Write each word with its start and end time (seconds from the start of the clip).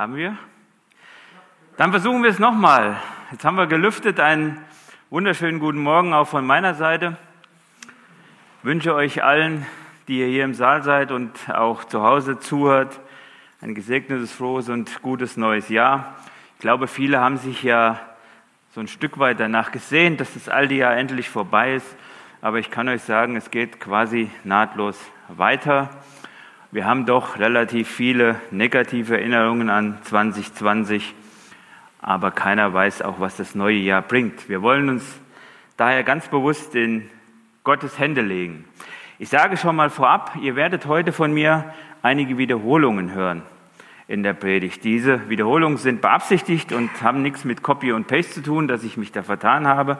Haben 0.00 0.16
wir? 0.16 0.34
Dann 1.76 1.90
versuchen 1.90 2.22
wir 2.22 2.30
es 2.30 2.38
nochmal. 2.38 2.96
Jetzt 3.32 3.44
haben 3.44 3.56
wir 3.56 3.66
gelüftet. 3.66 4.18
Einen 4.18 4.58
wunderschönen 5.10 5.60
guten 5.60 5.80
Morgen 5.80 6.14
auch 6.14 6.26
von 6.26 6.46
meiner 6.46 6.72
Seite. 6.72 7.18
Ich 7.82 8.64
wünsche 8.64 8.94
euch 8.94 9.22
allen, 9.22 9.66
die 10.08 10.20
ihr 10.20 10.26
hier 10.28 10.44
im 10.44 10.54
Saal 10.54 10.82
seid 10.82 11.12
und 11.12 11.50
auch 11.50 11.84
zu 11.84 12.02
Hause 12.02 12.38
zuhört, 12.38 12.98
ein 13.60 13.74
gesegnetes, 13.74 14.32
frohes 14.32 14.70
und 14.70 15.02
gutes 15.02 15.36
neues 15.36 15.68
Jahr. 15.68 16.14
Ich 16.54 16.60
glaube, 16.60 16.86
viele 16.86 17.20
haben 17.20 17.36
sich 17.36 17.62
ja 17.62 18.00
so 18.74 18.80
ein 18.80 18.88
Stück 18.88 19.18
weit 19.18 19.38
danach 19.38 19.70
gesehen, 19.70 20.16
dass 20.16 20.32
das 20.32 20.48
alte 20.48 20.76
Jahr 20.76 20.96
endlich 20.96 21.28
vorbei 21.28 21.74
ist. 21.74 21.94
Aber 22.40 22.58
ich 22.58 22.70
kann 22.70 22.88
euch 22.88 23.02
sagen, 23.02 23.36
es 23.36 23.50
geht 23.50 23.80
quasi 23.80 24.30
nahtlos 24.44 24.98
weiter. 25.28 25.90
Wir 26.72 26.84
haben 26.84 27.04
doch 27.04 27.40
relativ 27.40 27.88
viele 27.88 28.40
negative 28.52 29.18
Erinnerungen 29.18 29.70
an 29.70 29.98
2020, 30.04 31.16
aber 32.00 32.30
keiner 32.30 32.72
weiß 32.72 33.02
auch, 33.02 33.18
was 33.18 33.36
das 33.36 33.56
neue 33.56 33.78
Jahr 33.78 34.02
bringt. 34.02 34.48
Wir 34.48 34.62
wollen 34.62 34.88
uns 34.88 35.20
daher 35.76 36.04
ganz 36.04 36.28
bewusst 36.28 36.76
in 36.76 37.10
Gottes 37.64 37.98
Hände 37.98 38.20
legen. 38.20 38.66
Ich 39.18 39.30
sage 39.30 39.56
schon 39.56 39.74
mal 39.74 39.90
vorab, 39.90 40.36
ihr 40.40 40.54
werdet 40.54 40.86
heute 40.86 41.12
von 41.12 41.32
mir 41.32 41.74
einige 42.02 42.38
Wiederholungen 42.38 43.14
hören 43.14 43.42
in 44.06 44.22
der 44.22 44.34
Predigt. 44.34 44.84
Diese 44.84 45.28
Wiederholungen 45.28 45.76
sind 45.76 46.00
beabsichtigt 46.00 46.72
und 46.72 47.02
haben 47.02 47.22
nichts 47.22 47.44
mit 47.44 47.64
Copy 47.64 47.90
und 47.90 48.06
Paste 48.06 48.34
zu 48.34 48.42
tun, 48.44 48.68
dass 48.68 48.84
ich 48.84 48.96
mich 48.96 49.10
da 49.10 49.24
vertan 49.24 49.66
habe, 49.66 49.98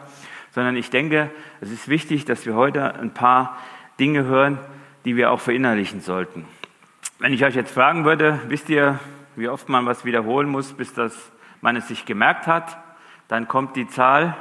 sondern 0.52 0.76
ich 0.76 0.88
denke, 0.88 1.30
es 1.60 1.72
ist 1.72 1.88
wichtig, 1.88 2.26
dass 2.26 2.46
wir 2.46 2.54
heute 2.54 2.94
ein 2.94 3.12
paar 3.12 3.58
Dinge 3.98 4.22
hören, 4.22 4.58
die 5.04 5.16
wir 5.16 5.32
auch 5.32 5.40
verinnerlichen 5.40 6.00
sollten. 6.00 6.46
Wenn 7.22 7.34
ich 7.34 7.44
euch 7.44 7.54
jetzt 7.54 7.74
fragen 7.74 8.06
würde, 8.06 8.40
wisst 8.48 8.70
ihr, 8.70 8.98
wie 9.36 9.50
oft 9.50 9.68
man 9.68 9.84
was 9.84 10.06
wiederholen 10.06 10.48
muss, 10.48 10.72
bis 10.72 10.94
das 10.94 11.14
man 11.60 11.76
es 11.76 11.86
sich 11.86 12.06
gemerkt 12.06 12.46
hat, 12.46 12.78
dann 13.28 13.46
kommt 13.46 13.76
die 13.76 13.86
Zahl 13.86 14.34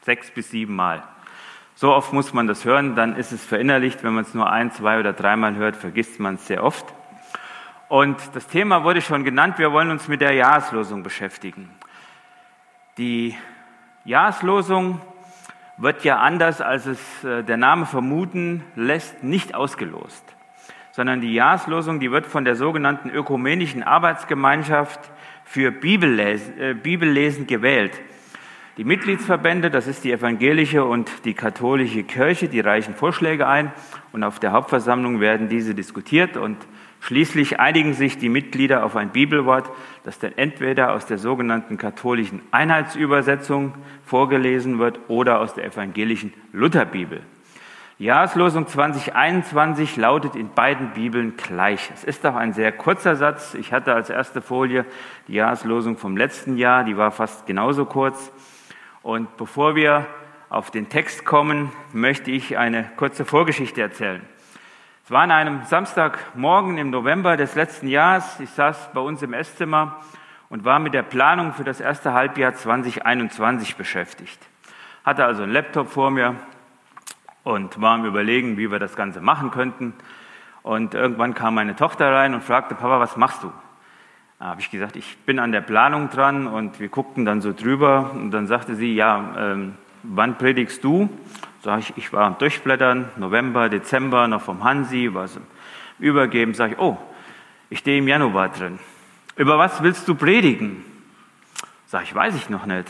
sechs 0.00 0.30
bis 0.30 0.50
sieben 0.50 0.74
Mal. 0.74 1.02
So 1.74 1.92
oft 1.92 2.14
muss 2.14 2.32
man 2.32 2.46
das 2.46 2.64
hören, 2.64 2.96
dann 2.96 3.14
ist 3.14 3.30
es 3.30 3.44
verinnerlicht. 3.44 4.02
Wenn 4.02 4.14
man 4.14 4.24
es 4.24 4.32
nur 4.32 4.50
ein, 4.50 4.72
zwei 4.72 4.98
oder 4.98 5.12
dreimal 5.12 5.54
hört, 5.56 5.76
vergisst 5.76 6.18
man 6.18 6.36
es 6.36 6.46
sehr 6.46 6.64
oft. 6.64 6.86
Und 7.90 8.16
das 8.32 8.46
Thema 8.46 8.84
wurde 8.84 9.02
schon 9.02 9.22
genannt. 9.22 9.58
Wir 9.58 9.70
wollen 9.70 9.90
uns 9.90 10.08
mit 10.08 10.22
der 10.22 10.32
Jahreslosung 10.32 11.02
beschäftigen. 11.02 11.68
Die 12.96 13.36
Jahreslosung 14.06 15.02
wird 15.76 16.04
ja 16.04 16.20
anders, 16.20 16.62
als 16.62 16.86
es 16.86 17.22
äh, 17.22 17.42
der 17.42 17.58
Name 17.58 17.84
vermuten 17.84 18.64
lässt, 18.76 19.22
nicht 19.22 19.54
ausgelost 19.54 20.33
sondern 20.94 21.20
die 21.20 21.34
Jahreslosung, 21.34 21.98
die 21.98 22.12
wird 22.12 22.24
von 22.24 22.44
der 22.44 22.54
sogenannten 22.54 23.10
Ökumenischen 23.10 23.82
Arbeitsgemeinschaft 23.82 25.00
für 25.44 25.72
Bibellesen, 25.72 26.56
äh, 26.60 26.74
Bibellesen 26.74 27.48
gewählt. 27.48 28.00
Die 28.76 28.84
Mitgliedsverbände, 28.84 29.72
das 29.72 29.88
ist 29.88 30.04
die 30.04 30.12
evangelische 30.12 30.84
und 30.84 31.10
die 31.24 31.34
katholische 31.34 32.04
Kirche, 32.04 32.48
die 32.48 32.60
reichen 32.60 32.94
Vorschläge 32.94 33.48
ein 33.48 33.72
und 34.12 34.22
auf 34.22 34.38
der 34.38 34.52
Hauptversammlung 34.52 35.18
werden 35.18 35.48
diese 35.48 35.74
diskutiert 35.74 36.36
und 36.36 36.58
schließlich 37.00 37.58
einigen 37.58 37.94
sich 37.94 38.16
die 38.16 38.28
Mitglieder 38.28 38.84
auf 38.84 38.94
ein 38.94 39.10
Bibelwort, 39.10 39.68
das 40.04 40.20
dann 40.20 40.34
entweder 40.36 40.92
aus 40.92 41.06
der 41.06 41.18
sogenannten 41.18 41.76
katholischen 41.76 42.40
Einheitsübersetzung 42.52 43.74
vorgelesen 44.04 44.78
wird 44.78 45.00
oder 45.08 45.40
aus 45.40 45.54
der 45.54 45.64
evangelischen 45.64 46.32
Lutherbibel. 46.52 47.20
Jahreslosung 47.98 48.66
2021 48.66 49.96
lautet 49.96 50.34
in 50.34 50.50
beiden 50.50 50.90
Bibeln 50.94 51.36
gleich. 51.36 51.92
Es 51.94 52.02
ist 52.02 52.26
auch 52.26 52.34
ein 52.34 52.52
sehr 52.52 52.72
kurzer 52.72 53.14
Satz. 53.14 53.54
Ich 53.54 53.72
hatte 53.72 53.94
als 53.94 54.10
erste 54.10 54.42
Folie 54.42 54.84
die 55.28 55.34
Jahreslosung 55.34 55.96
vom 55.96 56.16
letzten 56.16 56.56
Jahr, 56.56 56.82
die 56.82 56.96
war 56.96 57.12
fast 57.12 57.46
genauso 57.46 57.84
kurz. 57.84 58.32
Und 59.02 59.36
bevor 59.36 59.76
wir 59.76 60.06
auf 60.48 60.72
den 60.72 60.88
Text 60.88 61.24
kommen, 61.24 61.70
möchte 61.92 62.32
ich 62.32 62.58
eine 62.58 62.90
kurze 62.96 63.24
Vorgeschichte 63.24 63.82
erzählen. 63.82 64.22
Es 65.04 65.12
war 65.12 65.22
an 65.22 65.30
einem 65.30 65.62
Samstagmorgen 65.62 66.78
im 66.78 66.90
November 66.90 67.36
des 67.36 67.54
letzten 67.54 67.86
Jahres. 67.86 68.40
Ich 68.40 68.50
saß 68.50 68.90
bei 68.92 69.00
uns 69.00 69.22
im 69.22 69.32
Esszimmer 69.32 70.00
und 70.48 70.64
war 70.64 70.80
mit 70.80 70.94
der 70.94 71.04
Planung 71.04 71.52
für 71.52 71.64
das 71.64 71.78
erste 71.78 72.12
Halbjahr 72.12 72.54
2021 72.54 73.76
beschäftigt. 73.76 74.40
Hatte 75.04 75.24
also 75.24 75.44
einen 75.44 75.52
Laptop 75.52 75.90
vor 75.90 76.10
mir, 76.10 76.34
und 77.44 77.80
war 77.80 77.94
am 77.94 78.04
Überlegen, 78.04 78.56
wie 78.56 78.70
wir 78.70 78.78
das 78.78 78.96
Ganze 78.96 79.20
machen 79.20 79.50
könnten. 79.50 79.92
Und 80.62 80.94
irgendwann 80.94 81.34
kam 81.34 81.54
meine 81.54 81.76
Tochter 81.76 82.10
rein 82.12 82.34
und 82.34 82.42
fragte, 82.42 82.74
Papa, 82.74 82.98
was 82.98 83.16
machst 83.16 83.42
du? 83.42 83.52
Da 84.38 84.46
habe 84.46 84.60
ich 84.60 84.70
gesagt, 84.70 84.96
ich 84.96 85.16
bin 85.18 85.38
an 85.38 85.52
der 85.52 85.60
Planung 85.60 86.10
dran 86.10 86.46
und 86.46 86.80
wir 86.80 86.88
guckten 86.88 87.24
dann 87.24 87.40
so 87.40 87.52
drüber 87.52 88.10
und 88.14 88.30
dann 88.30 88.46
sagte 88.46 88.74
sie, 88.74 88.94
ja, 88.94 89.34
ähm, 89.38 89.74
wann 90.02 90.36
predigst 90.36 90.82
du? 90.82 91.08
Sag 91.62 91.80
ich, 91.80 91.92
ich 91.96 92.12
war 92.12 92.24
am 92.24 92.38
Durchblättern, 92.38 93.10
November, 93.16 93.68
Dezember, 93.68 94.26
noch 94.26 94.42
vom 94.42 94.64
Hansi, 94.64 95.14
war 95.14 95.28
so 95.28 95.40
übergeben. 95.98 96.54
Sag 96.54 96.72
ich, 96.72 96.78
oh, 96.78 96.98
ich 97.70 97.78
stehe 97.78 97.98
im 97.98 98.08
Januar 98.08 98.48
drin. 98.48 98.78
Über 99.36 99.58
was 99.58 99.82
willst 99.82 100.08
du 100.08 100.14
predigen? 100.14 100.84
Sag 101.86 102.02
ich, 102.04 102.14
weiß 102.14 102.34
ich 102.34 102.50
noch 102.50 102.66
nicht. 102.66 102.88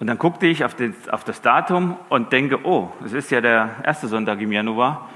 Und 0.00 0.08
dann 0.08 0.18
guckte 0.18 0.46
ich 0.46 0.64
auf, 0.64 0.74
den, 0.74 0.94
auf, 1.10 1.24
das 1.24 1.40
Datum 1.40 1.96
und 2.08 2.32
denke, 2.32 2.64
oh, 2.64 2.92
es 3.04 3.12
ist 3.12 3.30
ja 3.30 3.40
der 3.40 3.76
erste 3.84 4.08
Sonntag 4.08 4.40
im 4.40 4.52
Januar. 4.52 5.08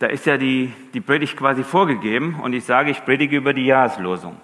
Da 0.00 0.08
ist 0.08 0.26
ja 0.26 0.36
die, 0.36 0.72
die 0.92 1.00
Predigt 1.00 1.36
quasi 1.36 1.62
vorgegeben 1.62 2.40
und 2.42 2.52
ich 2.52 2.64
sage, 2.64 2.90
ich 2.90 3.04
predige 3.04 3.36
über 3.36 3.54
die 3.54 3.66
Jahreslosung. 3.66 4.36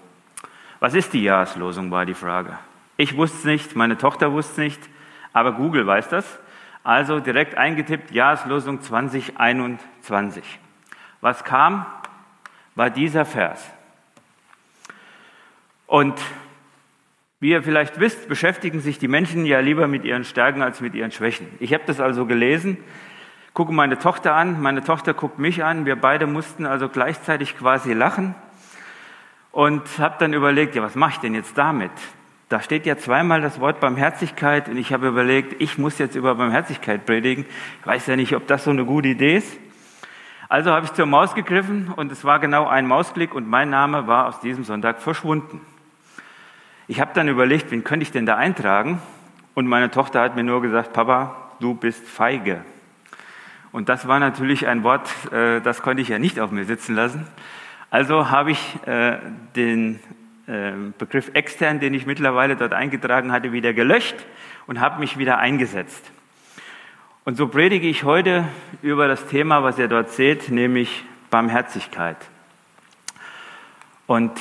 Was 0.78 0.94
ist 0.94 1.12
die 1.12 1.24
Jahreslosung, 1.24 1.90
war 1.90 2.06
die 2.06 2.14
Frage. 2.14 2.56
Ich 2.96 3.16
wusste 3.16 3.38
es 3.38 3.44
nicht, 3.44 3.76
meine 3.76 3.98
Tochter 3.98 4.32
wusste 4.32 4.52
es 4.52 4.58
nicht, 4.58 4.80
aber 5.32 5.52
Google 5.52 5.86
weiß 5.86 6.08
das. 6.08 6.38
Also 6.82 7.20
direkt 7.20 7.58
eingetippt, 7.58 8.10
Jahreslosung 8.12 8.80
2021. 8.80 10.58
Was 11.20 11.44
kam, 11.44 11.84
war 12.74 12.88
dieser 12.88 13.24
Vers. 13.24 13.62
Und 15.86 16.18
wie 17.40 17.50
ihr 17.50 17.62
vielleicht 17.62 17.98
wisst, 17.98 18.28
beschäftigen 18.28 18.80
sich 18.80 18.98
die 18.98 19.08
Menschen 19.08 19.46
ja 19.46 19.60
lieber 19.60 19.88
mit 19.88 20.04
ihren 20.04 20.24
Stärken 20.24 20.62
als 20.62 20.82
mit 20.82 20.94
ihren 20.94 21.10
Schwächen. 21.10 21.48
Ich 21.58 21.72
habe 21.72 21.84
das 21.86 21.98
also 21.98 22.26
gelesen, 22.26 22.76
gucke 23.54 23.72
meine 23.72 23.98
Tochter 23.98 24.34
an, 24.34 24.60
meine 24.60 24.84
Tochter 24.84 25.14
guckt 25.14 25.38
mich 25.38 25.64
an, 25.64 25.86
wir 25.86 25.96
beide 25.96 26.26
mussten 26.26 26.66
also 26.66 26.90
gleichzeitig 26.90 27.56
quasi 27.56 27.94
lachen 27.94 28.34
und 29.52 29.82
habe 29.98 30.16
dann 30.18 30.34
überlegt, 30.34 30.74
ja, 30.74 30.82
was 30.82 30.94
mache 30.94 31.12
ich 31.12 31.18
denn 31.18 31.34
jetzt 31.34 31.56
damit? 31.56 31.90
Da 32.50 32.60
steht 32.60 32.84
ja 32.84 32.98
zweimal 32.98 33.40
das 33.40 33.58
Wort 33.58 33.80
Barmherzigkeit 33.80 34.68
und 34.68 34.76
ich 34.76 34.92
habe 34.92 35.08
überlegt, 35.08 35.62
ich 35.62 35.78
muss 35.78 35.98
jetzt 35.98 36.16
über 36.16 36.34
Barmherzigkeit 36.34 37.06
predigen. 37.06 37.46
Ich 37.80 37.86
weiß 37.86 38.06
ja 38.08 38.16
nicht, 38.16 38.36
ob 38.36 38.46
das 38.48 38.64
so 38.64 38.70
eine 38.70 38.84
gute 38.84 39.08
Idee 39.08 39.36
ist. 39.36 39.56
Also 40.48 40.72
habe 40.72 40.84
ich 40.84 40.92
zur 40.92 41.06
Maus 41.06 41.34
gegriffen 41.34 41.92
und 41.94 42.12
es 42.12 42.24
war 42.24 42.38
genau 42.38 42.66
ein 42.66 42.86
Mausklick 42.86 43.34
und 43.34 43.48
mein 43.48 43.70
Name 43.70 44.08
war 44.08 44.26
aus 44.26 44.40
diesem 44.40 44.64
Sonntag 44.64 45.00
verschwunden. 45.00 45.60
Ich 46.90 47.00
habe 47.00 47.12
dann 47.14 47.28
überlegt, 47.28 47.70
wen 47.70 47.84
könnte 47.84 48.02
ich 48.02 48.10
denn 48.10 48.26
da 48.26 48.34
eintragen? 48.34 49.00
Und 49.54 49.68
meine 49.68 49.92
Tochter 49.92 50.22
hat 50.22 50.34
mir 50.34 50.42
nur 50.42 50.60
gesagt, 50.60 50.92
Papa, 50.92 51.36
du 51.60 51.74
bist 51.74 52.04
feige. 52.04 52.64
Und 53.70 53.88
das 53.88 54.08
war 54.08 54.18
natürlich 54.18 54.66
ein 54.66 54.82
Wort, 54.82 55.08
äh, 55.32 55.60
das 55.60 55.82
konnte 55.82 56.02
ich 56.02 56.08
ja 56.08 56.18
nicht 56.18 56.40
auf 56.40 56.50
mir 56.50 56.64
sitzen 56.64 56.96
lassen. 56.96 57.28
Also 57.90 58.30
habe 58.30 58.50
ich 58.50 58.78
äh, 58.86 59.18
den 59.54 60.00
äh, 60.48 60.72
Begriff 60.98 61.30
extern, 61.32 61.78
den 61.78 61.94
ich 61.94 62.06
mittlerweile 62.06 62.56
dort 62.56 62.72
eingetragen 62.72 63.30
hatte, 63.30 63.52
wieder 63.52 63.72
gelöscht 63.72 64.16
und 64.66 64.80
habe 64.80 64.98
mich 64.98 65.16
wieder 65.16 65.38
eingesetzt. 65.38 66.10
Und 67.24 67.36
so 67.36 67.46
predige 67.46 67.86
ich 67.86 68.02
heute 68.02 68.48
über 68.82 69.06
das 69.06 69.28
Thema, 69.28 69.62
was 69.62 69.78
ihr 69.78 69.86
dort 69.86 70.10
seht, 70.10 70.50
nämlich 70.50 71.04
Barmherzigkeit. 71.30 72.16
Und 74.08 74.32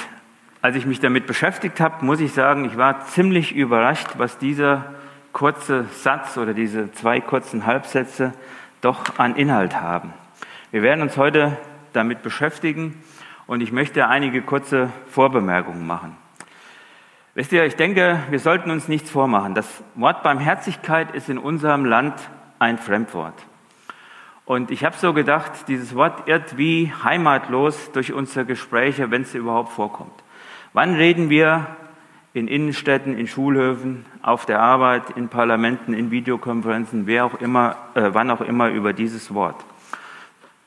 als 0.61 0.75
ich 0.75 0.85
mich 0.85 0.99
damit 0.99 1.25
beschäftigt 1.25 1.79
habe, 1.79 2.05
muss 2.05 2.19
ich 2.19 2.33
sagen, 2.33 2.65
ich 2.65 2.77
war 2.77 3.05
ziemlich 3.05 3.55
überrascht, 3.55 4.07
was 4.17 4.37
dieser 4.37 4.93
kurze 5.31 5.85
Satz 5.91 6.37
oder 6.37 6.53
diese 6.53 6.91
zwei 6.91 7.21
kurzen 7.21 7.65
Halbsätze 7.65 8.33
doch 8.81 9.17
an 9.17 9.35
Inhalt 9.35 9.79
haben. 9.79 10.13
Wir 10.71 10.81
werden 10.81 11.01
uns 11.01 11.17
heute 11.17 11.57
damit 11.93 12.21
beschäftigen 12.23 13.01
und 13.47 13.61
ich 13.61 13.71
möchte 13.71 14.07
einige 14.07 14.41
kurze 14.41 14.91
Vorbemerkungen 15.09 15.87
machen. 15.87 16.15
Wisst 17.35 17.53
ihr, 17.53 17.63
ich 17.63 17.75
denke, 17.75 18.19
wir 18.29 18.39
sollten 18.39 18.69
uns 18.69 18.87
nichts 18.87 19.09
vormachen. 19.09 19.55
Das 19.55 19.83
Wort 19.95 20.23
Barmherzigkeit 20.23 21.15
ist 21.15 21.29
in 21.29 21.37
unserem 21.37 21.85
Land 21.85 22.15
ein 22.57 22.77
Fremdwort. 22.77 23.35
Und 24.45 24.71
ich 24.71 24.83
habe 24.83 24.97
so 24.97 25.13
gedacht, 25.13 25.51
dieses 25.67 25.95
Wort 25.95 26.27
irrt 26.27 26.57
wie 26.57 26.91
heimatlos 27.03 27.91
durch 27.93 28.11
unsere 28.11 28.45
Gespräche, 28.45 29.09
wenn 29.11 29.21
es 29.21 29.35
überhaupt 29.35 29.71
vorkommt. 29.71 30.11
Wann 30.73 30.93
reden 30.93 31.29
wir 31.29 31.67
in 32.33 32.47
Innenstädten, 32.47 33.17
in 33.17 33.27
Schulhöfen, 33.27 34.05
auf 34.21 34.45
der 34.45 34.61
Arbeit, 34.61 35.09
in 35.15 35.29
Parlamenten, 35.29 35.93
in 35.93 36.11
Videokonferenzen, 36.11 37.07
wer 37.07 37.25
auch 37.25 37.41
immer, 37.41 37.75
äh, 37.95 38.09
wann 38.13 38.29
auch 38.29 38.41
immer 38.41 38.69
über 38.69 38.93
dieses 38.93 39.33
Wort? 39.33 39.55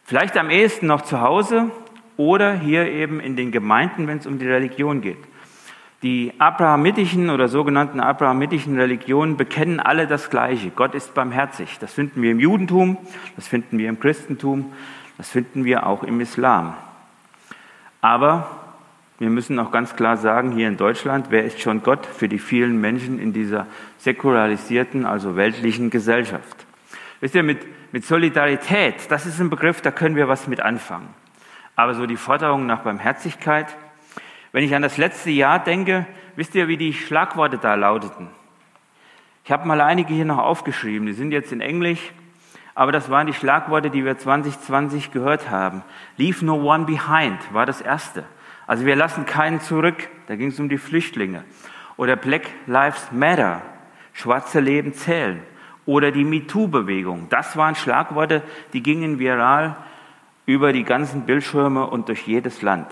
Vielleicht 0.04 0.36
am 0.36 0.50
ehesten 0.50 0.88
noch 0.88 1.02
zu 1.02 1.20
Hause 1.20 1.70
oder 2.16 2.54
hier 2.54 2.86
eben 2.86 3.20
in 3.20 3.36
den 3.36 3.52
Gemeinden, 3.52 4.08
wenn 4.08 4.18
es 4.18 4.26
um 4.26 4.38
die 4.38 4.48
Religion 4.48 5.00
geht. 5.00 5.18
Die 6.02 6.32
abrahamitischen 6.38 7.30
oder 7.30 7.46
sogenannten 7.46 8.00
abrahamitischen 8.00 8.76
Religionen 8.76 9.36
bekennen 9.36 9.78
alle 9.78 10.08
das 10.08 10.30
Gleiche. 10.30 10.70
Gott 10.70 10.96
ist 10.96 11.14
barmherzig. 11.14 11.78
Das 11.78 11.94
finden 11.94 12.22
wir 12.22 12.32
im 12.32 12.40
Judentum, 12.40 12.96
das 13.36 13.46
finden 13.46 13.78
wir 13.78 13.88
im 13.88 14.00
Christentum, 14.00 14.72
das 15.16 15.30
finden 15.30 15.64
wir 15.64 15.86
auch 15.86 16.02
im 16.02 16.20
Islam. 16.20 16.74
Aber 18.00 18.61
wir 19.22 19.30
müssen 19.30 19.56
auch 19.60 19.70
ganz 19.70 19.94
klar 19.94 20.16
sagen, 20.16 20.50
hier 20.50 20.66
in 20.66 20.76
Deutschland, 20.76 21.26
wer 21.30 21.44
ist 21.44 21.60
schon 21.60 21.84
Gott 21.84 22.06
für 22.06 22.28
die 22.28 22.40
vielen 22.40 22.80
Menschen 22.80 23.20
in 23.20 23.32
dieser 23.32 23.68
säkularisierten, 23.98 25.06
also 25.06 25.36
weltlichen 25.36 25.90
Gesellschaft? 25.90 26.66
Wisst 27.20 27.36
ihr, 27.36 27.44
mit, 27.44 27.60
mit 27.92 28.04
Solidarität, 28.04 28.96
das 29.10 29.24
ist 29.24 29.40
ein 29.40 29.48
Begriff, 29.48 29.80
da 29.80 29.92
können 29.92 30.16
wir 30.16 30.26
was 30.26 30.48
mit 30.48 30.60
anfangen. 30.60 31.08
Aber 31.76 31.94
so 31.94 32.06
die 32.06 32.16
Forderung 32.16 32.66
nach 32.66 32.80
Barmherzigkeit, 32.80 33.68
wenn 34.50 34.64
ich 34.64 34.74
an 34.74 34.82
das 34.82 34.96
letzte 34.96 35.30
Jahr 35.30 35.62
denke, 35.62 36.04
wisst 36.34 36.56
ihr, 36.56 36.66
wie 36.66 36.76
die 36.76 36.92
Schlagworte 36.92 37.58
da 37.58 37.76
lauteten? 37.76 38.26
Ich 39.44 39.52
habe 39.52 39.68
mal 39.68 39.80
einige 39.80 40.12
hier 40.12 40.24
noch 40.24 40.38
aufgeschrieben, 40.38 41.06
die 41.06 41.12
sind 41.12 41.30
jetzt 41.30 41.52
in 41.52 41.60
Englisch, 41.60 42.10
aber 42.74 42.90
das 42.90 43.08
waren 43.08 43.28
die 43.28 43.34
Schlagworte, 43.34 43.88
die 43.88 44.04
wir 44.04 44.18
2020 44.18 45.12
gehört 45.12 45.48
haben. 45.48 45.84
Leave 46.16 46.44
no 46.44 46.56
one 46.56 46.86
behind 46.86 47.38
war 47.54 47.66
das 47.66 47.80
erste. 47.80 48.24
Also 48.72 48.86
wir 48.86 48.96
lassen 48.96 49.26
keinen 49.26 49.60
zurück, 49.60 50.08
da 50.28 50.34
ging 50.34 50.48
es 50.48 50.58
um 50.58 50.70
die 50.70 50.78
Flüchtlinge. 50.78 51.44
Oder 51.98 52.16
Black 52.16 52.48
Lives 52.66 53.12
Matter, 53.12 53.60
schwarze 54.14 54.60
Leben 54.60 54.94
zählen. 54.94 55.42
Oder 55.84 56.10
die 56.10 56.24
MeToo-Bewegung, 56.24 57.26
das 57.28 57.54
waren 57.58 57.74
Schlagworte, 57.74 58.42
die 58.72 58.82
gingen 58.82 59.18
viral 59.18 59.76
über 60.46 60.72
die 60.72 60.84
ganzen 60.84 61.26
Bildschirme 61.26 61.86
und 61.86 62.08
durch 62.08 62.26
jedes 62.26 62.62
Land. 62.62 62.86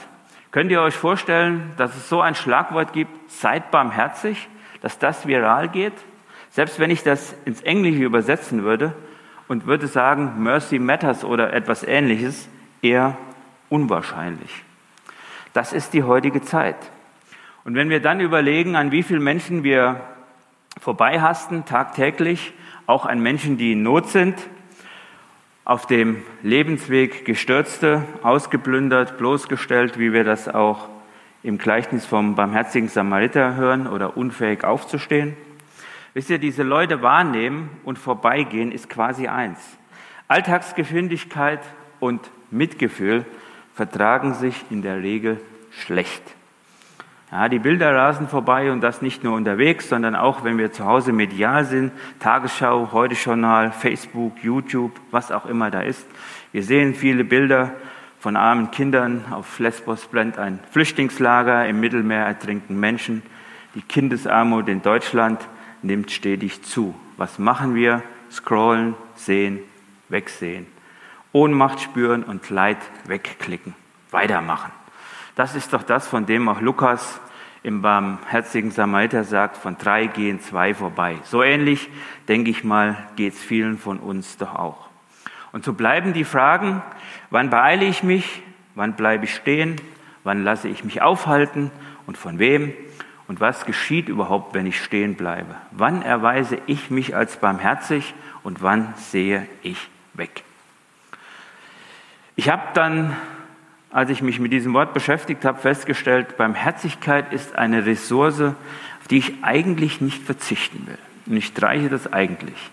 Könnt 0.51 0.71
ihr 0.71 0.83
euch 0.83 0.97
vorstellen, 0.97 1.73
dass 1.79 1.97
es 1.97 2.11
so 2.11 2.21
ein 2.21 2.35
Schlagwort 2.35 2.93
gibt, 2.93 3.31
seid 3.31 3.71
barmherzig, 3.71 4.51
dass 4.83 4.99
das 4.99 5.27
viral 5.27 5.71
geht? 5.71 5.95
Selbst 6.51 6.79
wenn 6.79 6.91
ich 6.91 7.05
das 7.05 7.35
ins 7.47 7.63
Englische 7.63 8.05
übersetzen 8.05 8.65
würde 8.65 8.93
und 9.49 9.67
würde 9.67 9.87
sagen, 9.87 10.43
Mercy 10.43 10.79
Matters 10.79 11.25
oder 11.25 11.55
etwas 11.55 11.85
ähnliches, 11.85 12.51
eher 12.83 13.17
unwahrscheinlich. 13.71 14.63
Das 15.53 15.73
ist 15.73 15.95
die 15.95 16.05
heutige 16.05 16.43
Zeit. 16.43 16.77
Und 17.65 17.75
wenn 17.75 17.91
wir 17.91 18.01
dann 18.01 18.21
überlegen, 18.21 18.77
an 18.77 18.93
wie 18.93 19.03
viele 19.03 19.21
Menschen 19.21 19.65
wir 19.65 20.01
vorbeihasten, 20.81 21.65
tagtäglich, 21.65 22.53
auch 22.87 23.05
an 23.05 23.21
Menschen, 23.21 23.59
die 23.59 23.73
in 23.73 23.83
Not 23.83 24.09
sind, 24.09 24.37
auf 25.65 25.87
dem 25.87 26.23
Lebensweg 26.43 27.25
gestürzte, 27.25 28.05
ausgeplündert, 28.23 29.19
bloßgestellt, 29.19 29.99
wie 29.99 30.13
wir 30.13 30.25
das 30.25 30.49
auch 30.49 30.89
im 31.43 31.59
Gleichnis 31.59 32.07
vom 32.07 32.35
barmherzigen 32.35 32.89
Samariter 32.89 33.57
hören 33.57 33.87
oder 33.87 34.17
unfähig 34.17 34.65
aufzustehen. 34.65 35.37
Wisst 36.15 36.31
ihr, 36.31 36.39
diese 36.39 36.63
Leute 36.63 37.03
wahrnehmen 37.03 37.71
und 37.85 37.99
vorbeigehen 37.99 38.73
ist 38.73 38.89
quasi 38.89 39.29
eins. 39.29 39.59
Alltagsgeschwindigkeit 40.29 41.61
und 41.99 42.31
Mitgefühl 42.51 43.25
vertragen 43.81 44.35
sich 44.35 44.67
in 44.69 44.83
der 44.83 45.03
Regel 45.03 45.41
schlecht. 45.71 46.23
Ja, 47.33 47.49
die 47.49 47.59
Bilder 47.59 47.95
rasen 47.95 48.29
vorbei 48.29 48.71
und 48.73 48.83
das 48.83 49.01
nicht 49.01 49.25
nur 49.25 49.35
unterwegs, 49.35 49.89
sondern 49.89 50.15
auch, 50.15 50.45
wenn 50.45 50.59
wir 50.59 50.71
zu 50.71 50.85
Hause 50.85 51.15
medial 51.15 51.65
sind, 51.65 51.91
Tagesschau, 52.19 52.93
Heute-Journal, 52.93 53.73
Facebook, 53.73 54.45
YouTube, 54.45 54.93
was 55.11 55.33
auch 55.33 55.47
immer 55.47 55.71
da 55.71 55.81
ist. 55.81 56.07
Wir 56.53 56.63
sehen 56.63 56.95
viele 56.95 57.25
Bilder 57.25 57.73
von 58.19 58.37
armen 58.37 58.71
Kindern. 58.71 59.25
Auf 59.31 59.59
Lesbos 59.59 60.09
brennt 60.09 60.37
ein 60.37 60.59
Flüchtlingslager, 60.73 61.67
im 61.67 61.81
Mittelmeer 61.81 62.27
ertrinken 62.27 62.79
Menschen. 62.79 63.23
Die 63.75 63.81
Kindesarmut 63.81 64.69
in 64.69 64.83
Deutschland 64.83 65.41
nimmt 65.81 66.11
stetig 66.11 66.65
zu. 66.65 66.95
Was 67.17 67.39
machen 67.39 67.75
wir? 67.75 68.03
Scrollen, 68.31 68.95
sehen, 69.15 69.61
wegsehen. 70.11 70.67
Ohnmacht 71.33 71.81
spüren 71.81 72.23
und 72.23 72.51
Leid 72.51 72.79
wegklicken. 73.07 73.75
Weitermachen. 74.11 74.73
Das 75.37 75.55
ist 75.55 75.73
doch 75.73 75.83
das, 75.83 76.09
von 76.09 76.27
dem 76.27 76.49
auch 76.49 76.61
Lukas 76.61 77.21
im 77.63 77.83
barmherzigen 77.83 78.71
Samariter 78.71 79.25
sagt, 79.25 79.57
von 79.57 79.77
drei 79.77 80.07
gehen 80.07 80.41
zwei 80.41 80.75
vorbei. 80.75 81.17
So 81.25 81.43
ähnlich, 81.43 81.89
denke 82.29 82.51
ich 82.51 82.65
mal, 82.65 82.97
geht 83.17 83.35
es 83.35 83.41
vielen 83.41 83.79
von 83.79 83.99
uns 83.99 84.39
doch 84.39 84.55
auch. 84.55 84.89
Und 85.53 85.65
so 85.65 85.73
bleiben 85.73 86.13
die 86.13 86.25
Fragen, 86.25 86.83
wann 87.31 87.51
beeile 87.51 87.85
ich 87.85 88.03
mich, 88.03 88.43
wann 88.75 88.95
bleibe 88.95 89.25
ich 89.25 89.35
stehen, 89.35 89.77
wann 90.25 90.43
lasse 90.43 90.69
ich 90.69 90.85
mich 90.85 91.03
aufhalten 91.03 91.71
und 92.07 92.17
von 92.17 92.39
wem 92.39 92.73
und 93.29 93.41
was 93.41 93.67
geschieht 93.67 94.09
überhaupt, 94.09 94.55
wenn 94.55 94.67
ich 94.67 94.83
stehen 94.83 95.15
bleibe? 95.15 95.55
Wann 95.71 96.03
erweise 96.03 96.59
ich 96.67 96.91
mich 96.91 97.15
als 97.15 97.37
barmherzig 97.37 98.15
und 98.43 98.63
wann 98.63 98.95
sehe 98.97 99.47
ich 99.63 99.89
weg? 100.15 100.45
Ich 102.41 102.49
habe 102.49 102.63
dann 102.73 103.15
als 103.91 104.09
ich 104.09 104.23
mich 104.23 104.41
mit 104.41 104.51
diesem 104.51 104.73
Wort 104.73 104.95
beschäftigt 104.95 105.45
habe, 105.45 105.61
festgestellt, 105.61 106.39
Barmherzigkeit 106.39 107.35
ist 107.35 107.55
eine 107.55 107.85
Ressource, 107.85 108.41
auf 108.41 109.09
die 109.11 109.19
ich 109.19 109.35
eigentlich 109.43 110.01
nicht 110.01 110.23
verzichten 110.23 110.87
will. 110.87 110.99
Und 111.27 111.37
ich 111.37 111.45
streiche 111.45 111.91
das 111.91 112.11
eigentlich, 112.11 112.71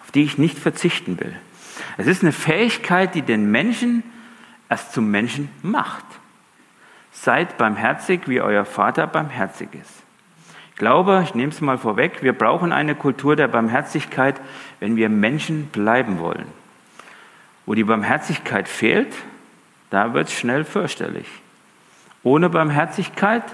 auf 0.00 0.10
die 0.10 0.22
ich 0.22 0.38
nicht 0.38 0.58
verzichten 0.58 1.20
will. 1.20 1.36
Es 1.98 2.06
ist 2.06 2.22
eine 2.22 2.32
Fähigkeit, 2.32 3.14
die 3.14 3.20
den 3.20 3.50
Menschen 3.50 4.04
erst 4.70 4.94
zum 4.94 5.10
Menschen 5.10 5.50
macht. 5.60 6.06
Seid 7.12 7.58
barmherzig, 7.58 8.22
wie 8.24 8.40
euer 8.40 8.64
Vater 8.64 9.06
barmherzig 9.06 9.68
ist. 9.74 10.02
Ich 10.70 10.76
glaube, 10.76 11.20
ich 11.24 11.34
nehme 11.34 11.52
es 11.52 11.60
mal 11.60 11.76
vorweg, 11.76 12.22
wir 12.22 12.32
brauchen 12.32 12.72
eine 12.72 12.94
Kultur 12.94 13.36
der 13.36 13.48
Barmherzigkeit, 13.48 14.40
wenn 14.78 14.96
wir 14.96 15.10
Menschen 15.10 15.66
bleiben 15.66 16.20
wollen. 16.20 16.59
Wo 17.66 17.74
die 17.74 17.84
Barmherzigkeit 17.84 18.68
fehlt, 18.68 19.14
da 19.90 20.14
wird 20.14 20.28
es 20.28 20.34
schnell 20.34 20.64
fürchterlich. 20.64 21.26
Ohne 22.22 22.50
Barmherzigkeit 22.50 23.44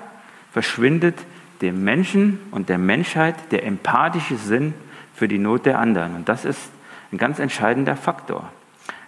verschwindet 0.52 1.18
dem 1.60 1.84
Menschen 1.84 2.38
und 2.50 2.68
der 2.68 2.78
Menschheit 2.78 3.34
der 3.50 3.64
empathische 3.64 4.36
Sinn 4.36 4.74
für 5.14 5.28
die 5.28 5.38
Not 5.38 5.66
der 5.66 5.78
anderen. 5.78 6.14
Und 6.14 6.28
das 6.28 6.44
ist 6.44 6.70
ein 7.12 7.18
ganz 7.18 7.38
entscheidender 7.38 7.96
Faktor. 7.96 8.50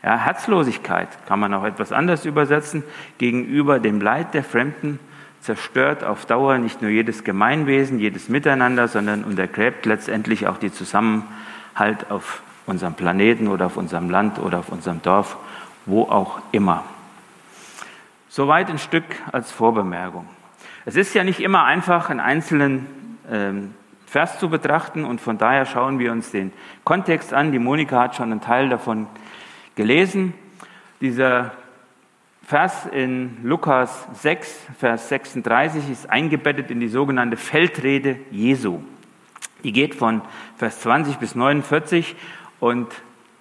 Ja, 0.03 0.17
Herzlosigkeit 0.17 1.09
kann 1.27 1.41
man 1.41 1.53
auch 1.55 1.65
etwas 1.65 1.93
anders 1.93 2.25
übersetzen. 2.25 2.85
Gegenüber 3.19 3.81
dem 3.81 4.01
Leid 4.01 4.33
der 4.33 4.45
Fremden 4.45 5.01
zerstört 5.41 6.05
auf 6.05 6.27
Dauer 6.27 6.59
nicht 6.59 6.83
nur 6.83 6.91
jedes 6.91 7.25
Gemeinwesen, 7.25 7.99
jedes 7.99 8.29
Miteinander, 8.29 8.89
sondern 8.89 9.25
untergräbt 9.25 9.87
letztendlich 9.87 10.47
auch 10.47 10.59
die 10.59 10.73
Zusammenhalt 10.73 12.11
auf 12.11 12.43
unserem 12.69 12.95
Planeten 12.95 13.49
oder 13.49 13.67
auf 13.67 13.77
unserem 13.77 14.11
Land 14.11 14.39
oder 14.39 14.59
auf 14.59 14.69
unserem 14.69 15.03
Dorf, 15.03 15.37
wo 15.87 16.03
auch 16.03 16.39
immer. 16.53 16.85
Soweit 18.29 18.69
ein 18.71 18.79
Stück 18.79 19.05
als 19.33 19.51
Vorbemerkung. 19.51 20.29
Es 20.85 20.97
ist 20.97 21.15
ja 21.15 21.25
nicht 21.25 21.41
immer 21.41 21.65
einfach, 21.65 22.11
einen 22.11 22.21
einzelnen 22.21 22.87
ähm, 23.31 23.75
Vers 24.07 24.39
zu 24.39 24.49
betrachten 24.49 25.05
und 25.05 25.21
von 25.21 25.39
daher 25.39 25.67
schauen 25.67 25.99
wir 25.99 26.13
uns 26.13 26.31
den 26.31 26.53
Kontext 26.85 27.35
an. 27.35 27.53
Die 27.53 27.59
Monika 27.59 28.01
hat 28.01 28.17
schon 28.17 28.31
einen 28.31 28.41
Teil 28.41 28.69
davon 28.69 29.07
gelesen. 29.75 30.35
Dieser 31.01 31.53
Vers 32.43 32.87
in 32.87 33.39
Lukas 33.43 34.07
6, 34.15 34.67
Vers 34.79 35.09
36 35.11 35.91
ist 35.91 36.09
eingebettet 36.09 36.71
in 36.71 36.81
die 36.81 36.89
sogenannte 36.89 37.37
Feldrede 37.37 38.17
Jesu. 38.31 38.81
Die 39.65 39.73
geht 39.73 39.95
von 39.95 40.23
Vers 40.57 40.81
20 40.81 41.17
bis 41.17 41.35
49 41.35 42.17
und 42.61 42.89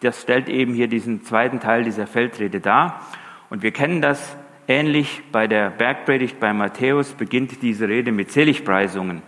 das 0.01 0.21
stellt 0.21 0.49
eben 0.49 0.73
hier 0.73 0.87
diesen 0.87 1.23
zweiten 1.23 1.59
Teil 1.59 1.83
dieser 1.83 2.07
Feldrede 2.07 2.59
dar. 2.59 3.01
Und 3.49 3.63
wir 3.63 3.71
kennen 3.71 4.01
das 4.01 4.37
Ähnlich 4.69 5.21
bei 5.31 5.47
der 5.47 5.69
Bergpredigt 5.69 6.41
bei 6.41 6.51
Matthäus 6.51 7.13
beginnt 7.13 7.61
diese 7.61 7.87
Rede 7.87 8.11
mit 8.11 8.33
Seligpreisungen, 8.33 9.21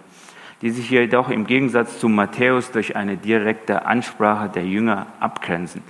die 0.61 0.69
sich 0.69 0.89
jedoch 0.89 1.29
im 1.29 1.47
Gegensatz 1.47 1.97
zu 1.97 2.09
Matthäus 2.09 2.73
durch 2.73 2.97
eine 2.97 3.15
direkte 3.15 3.85
Ansprache 3.85 4.49
der 4.49 4.65
Jünger 4.65 5.07
abgrenzen. 5.21 5.81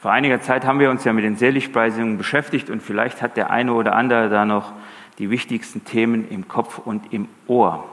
Vor 0.00 0.10
einiger 0.10 0.40
Zeit 0.40 0.64
haben 0.64 0.80
wir 0.80 0.90
uns 0.90 1.04
ja 1.04 1.12
mit 1.12 1.22
den 1.22 1.36
Seligpreisungen 1.36 2.18
beschäftigt 2.18 2.68
und 2.68 2.82
vielleicht 2.82 3.22
hat 3.22 3.36
der 3.36 3.50
eine 3.50 3.74
oder 3.74 3.94
andere 3.94 4.28
da 4.28 4.44
noch 4.44 4.72
die 5.18 5.30
wichtigsten 5.30 5.84
Themen 5.84 6.28
im 6.28 6.48
Kopf 6.48 6.78
und 6.78 7.12
im 7.12 7.28
Ohr. 7.46 7.84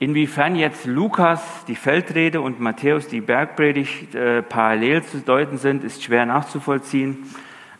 Inwiefern 0.00 0.54
jetzt 0.54 0.86
Lukas 0.86 1.64
die 1.66 1.74
Feldrede 1.74 2.40
und 2.40 2.60
Matthäus 2.60 3.08
die 3.08 3.20
Bergpredigt 3.20 4.14
äh, 4.14 4.42
parallel 4.42 5.02
zu 5.02 5.18
deuten 5.18 5.58
sind, 5.58 5.82
ist 5.82 6.04
schwer 6.04 6.24
nachzuvollziehen. 6.24 7.24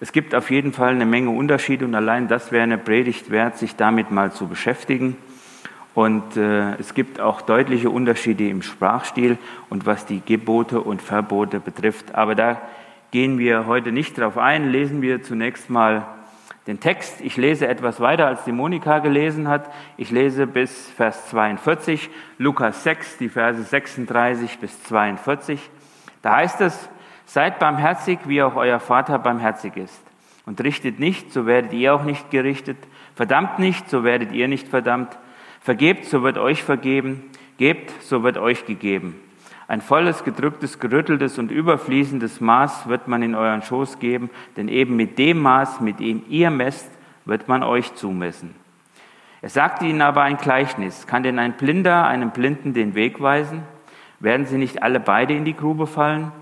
Es 0.01 0.11
gibt 0.11 0.35
auf 0.35 0.51
jeden 0.51 0.73
Fall 0.73 0.91
eine 0.91 1.07
Menge 1.07 1.31
Unterschiede 1.31 1.85
und 1.85 1.95
allein 1.95 2.27
das 2.27 2.51
wäre 2.51 2.65
eine 2.65 2.77
Predigt 2.77 3.31
wert, 3.31 3.57
sich 3.57 3.77
damit 3.77 4.11
mal 4.11 4.33
zu 4.33 4.49
beschäftigen. 4.49 5.17
Und 5.95 6.37
äh, 6.37 6.75
es 6.75 6.93
gibt 6.93 7.21
auch 7.21 7.41
deutliche 7.41 7.89
Unterschiede 7.89 8.49
im 8.49 8.63
Sprachstil 8.63 9.39
und 9.69 9.87
was 9.87 10.05
die 10.05 10.21
Gebote 10.21 10.81
und 10.81 11.01
Verbote 11.01 11.61
betrifft. 11.61 12.17
Aber 12.17 12.35
da 12.35 12.61
gehen 13.13 13.39
wir 13.39 13.67
heute 13.67 13.93
nicht 13.93 14.19
drauf 14.19 14.39
ein. 14.39 14.71
Lesen 14.71 15.03
wir 15.03 15.23
zunächst 15.23 15.71
mal 15.71 16.07
Den 16.69 16.81
Text, 16.81 17.23
ich 17.23 17.39
lese 17.39 17.67
etwas 17.67 17.99
weiter, 17.99 18.27
als 18.27 18.45
die 18.45 18.53
Monika 18.53 18.99
gelesen 18.99 19.49
hat. 19.49 19.71
Ich 19.97 20.11
lese 20.11 20.47
bis 20.47 20.91
Vers 20.91 21.31
42, 21.31 22.11
Lukas 22.37 22.83
6, 22.83 23.17
die 23.17 23.31
Verse 23.31 23.63
36 23.63 24.59
bis 24.59 24.83
42. 24.83 25.59
Da 26.21 26.37
heißt 26.37 26.61
es, 26.61 26.91
seid 27.25 27.59
barmherzig, 27.59 28.19
wie 28.27 28.43
auch 28.43 28.55
euer 28.55 28.81
Vater 28.81 29.19
barmherzig 29.19 29.79
ist. 29.79 29.99
Und 30.45 30.63
richtet 30.63 31.01
nicht, 31.01 31.33
so 31.33 31.47
werdet 31.47 31.73
ihr 31.73 31.95
auch 31.95 32.05
nicht 32.05 32.31
gerichtet. 32.31 32.77
Verdammt 33.15 33.59
nicht, 33.59 33.89
so 33.89 34.05
werdet 34.05 34.33
ihr 34.33 34.47
nicht 34.47 34.69
verdammt. 34.69 35.17
Vergebt, 35.63 36.05
so 36.05 36.23
wird 36.23 36.37
euch 36.37 36.63
vergeben. 36.63 37.31
Gebt, 37.57 37.91
so 38.03 38.23
wird 38.23 38.37
euch 38.37 38.67
gegeben. 38.67 39.19
Ein 39.69 39.83
volles, 39.83 40.25
gedrücktes, 40.25 40.81
gerütteltes 40.81 41.39
und 41.39 41.51
überfließendes 41.51 42.41
Maß 42.41 42.89
wird 42.89 43.07
man 43.07 43.23
in 43.23 43.35
euren 43.35 43.63
Schoß 43.63 43.99
geben, 43.99 44.31
denn 44.57 44.69
eben 44.69 44.97
mit 44.97 45.19
dem 45.19 45.41
Maß, 45.41 45.81
mit 45.83 46.01
dem 46.01 46.23
ihr 46.31 46.51
messt, 46.51 46.91
wird 47.27 47.49
man 47.49 47.63
euch 47.63 47.95
zumessen. 47.95 48.55
Er 49.43 49.51
sagte 49.51 49.85
ihnen 49.85 50.01
aber 50.01 50.23
ein 50.23 50.39
Gleichnis. 50.39 51.07
Kann 51.07 51.23
denn 51.23 51.39
ein 51.39 51.53
Blinder 51.53 52.07
einem 52.07 52.31
Blinden 52.31 52.73
den 52.73 52.95
Weg 52.95 53.21
weisen? 53.21 53.63
Werden 54.21 54.47
sie 54.47 54.57
nicht 54.57 54.83
alle 54.83 55.01
beide 55.01 55.35
in 55.35 55.45
die 55.45 55.55
Grube 55.55 55.87
fallen? 55.87 56.33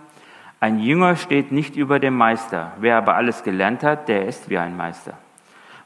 Ein 0.61 0.78
Jünger 0.78 1.16
steht 1.16 1.50
nicht 1.50 1.76
über 1.76 1.99
dem 1.99 2.16
Meister. 2.16 2.73
Wer 2.78 2.97
aber 2.97 3.16
alles 3.16 3.42
gelernt 3.42 3.83
hat, 3.83 4.09
der 4.09 4.26
ist 4.26 4.49
wie 4.49 4.56
ein 4.56 4.76
Meister. 4.76 5.14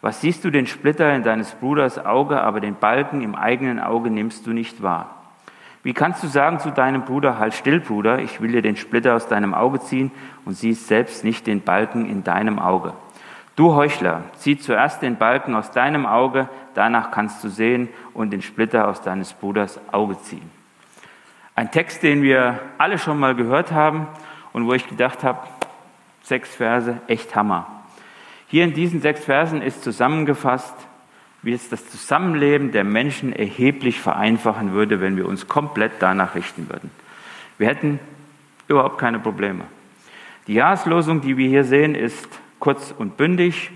Was 0.03 0.21
siehst 0.21 0.45
du 0.45 0.51
den 0.51 0.67
Splitter 0.67 1.15
in 1.15 1.23
deines 1.23 1.53
Bruders 1.53 2.05
Auge, 2.05 2.43
aber 2.43 2.61
den 2.61 2.75
Balken 2.75 3.23
im 3.23 3.35
eigenen 3.35 3.81
Auge 3.81 4.11
nimmst 4.11 4.47
du 4.47 4.53
nicht 4.53 4.83
wahr? 4.83 5.20
Wie 5.83 5.95
kannst 5.95 6.23
du 6.23 6.27
sagen 6.27 6.59
zu 6.59 6.71
deinem 6.71 7.05
Bruder, 7.05 7.39
halt 7.39 7.55
still, 7.55 7.81
Bruder, 7.81 8.19
ich 8.19 8.41
will 8.41 8.53
dir 8.53 8.61
den 8.61 8.77
Splitter 8.77 9.15
aus 9.15 9.29
deinem 9.29 9.55
Auge 9.55 9.81
ziehen 9.81 10.11
und 10.45 10.53
siehst 10.53 10.89
selbst 10.89 11.25
nicht 11.25 11.47
den 11.47 11.63
Balken 11.63 12.09
in 12.09 12.23
deinem 12.23 12.59
Auge? 12.59 12.93
Du 13.57 13.75
Heuchler, 13.75 14.25
zieh 14.37 14.59
zuerst 14.59 15.01
den 15.03 15.17
Balken 15.17 15.55
aus 15.55 15.71
deinem 15.71 16.05
Auge, 16.07 16.49
danach 16.75 17.11
kannst 17.11 17.43
du 17.43 17.49
sehen 17.49 17.89
und 18.13 18.31
den 18.31 18.43
Splitter 18.43 18.89
aus 18.89 19.01
deines 19.01 19.33
Bruders 19.33 19.81
Auge 19.93 20.21
ziehen. 20.21 20.51
Ein 21.55 21.71
Text, 21.71 22.03
den 22.03 22.23
wir 22.23 22.59
alle 22.79 22.99
schon 22.99 23.19
mal 23.19 23.35
gehört 23.35 23.73
haben 23.73 24.07
und 24.53 24.67
wo 24.67 24.75
ich 24.75 24.87
gedacht 24.87 25.25
habe, 25.25 25.41
sechs 26.23 26.55
Verse, 26.55 27.01
echt 27.07 27.35
Hammer. 27.35 27.67
Hier 28.47 28.65
in 28.65 28.75
diesen 28.75 29.01
sechs 29.01 29.25
Versen 29.25 29.63
ist 29.63 29.83
zusammengefasst, 29.83 30.75
wie 31.43 31.53
es 31.53 31.69
das 31.69 31.89
Zusammenleben 31.89 32.73
der 32.73 32.85
Menschen 32.85 33.33
erheblich 33.33 34.01
vereinfachen 34.01 34.73
würde, 34.73 35.01
wenn 35.01 35.17
wir 35.17 35.27
uns 35.27 35.49
komplett 35.49 35.93
danach 36.01 36.35
richten 36.35 36.69
würden. 36.69 36.91
Wir 37.59 37.69
hätten 37.69 37.99
überhaupt 38.69 38.99
keine 38.99 39.19
Probleme. 39.19 39.65
Die 40.47 40.55
Jahreslosung, 40.55 41.21
die 41.21 41.37
wir 41.37 41.49
hier 41.49 41.65
sehen, 41.65 41.95
ist 41.95 42.29
kurz 42.59 42.95
und 42.97 43.17
bündig. 43.17 43.71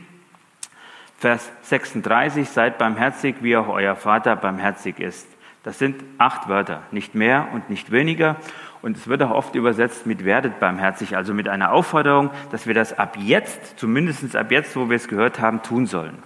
Vers 1.19 1.51
36, 1.63 2.49
seid 2.49 2.79
barmherzig, 2.79 3.37
wie 3.41 3.57
auch 3.57 3.69
euer 3.69 3.97
Vater 3.97 4.37
barmherzig 4.37 4.99
ist. 4.99 5.27
Das 5.63 5.79
sind 5.79 6.03
acht 6.19 6.49
Wörter, 6.49 6.83
nicht 6.91 7.15
mehr 7.15 7.49
und 7.55 7.71
nicht 7.71 7.91
weniger. 7.91 8.37
Und 8.83 8.99
es 8.99 9.09
wird 9.09 9.23
auch 9.23 9.31
oft 9.31 9.55
übersetzt 9.55 10.05
mit 10.05 10.27
werdet 10.27 10.61
barmherzig, 10.61 11.17
also 11.17 11.33
mit 11.33 11.49
einer 11.49 11.73
Aufforderung, 11.73 12.31
dass 12.53 12.67
wir 12.67 12.75
das 12.75 12.99
ab 12.99 13.17
jetzt, 13.19 13.79
zumindest 13.79 14.37
ab 14.37 14.53
jetzt, 14.53 14.77
wo 14.77 14.91
wir 14.91 14.97
es 14.97 15.09
gehört 15.09 15.41
haben, 15.41 15.63
tun 15.63 15.87
sollen. 15.87 16.19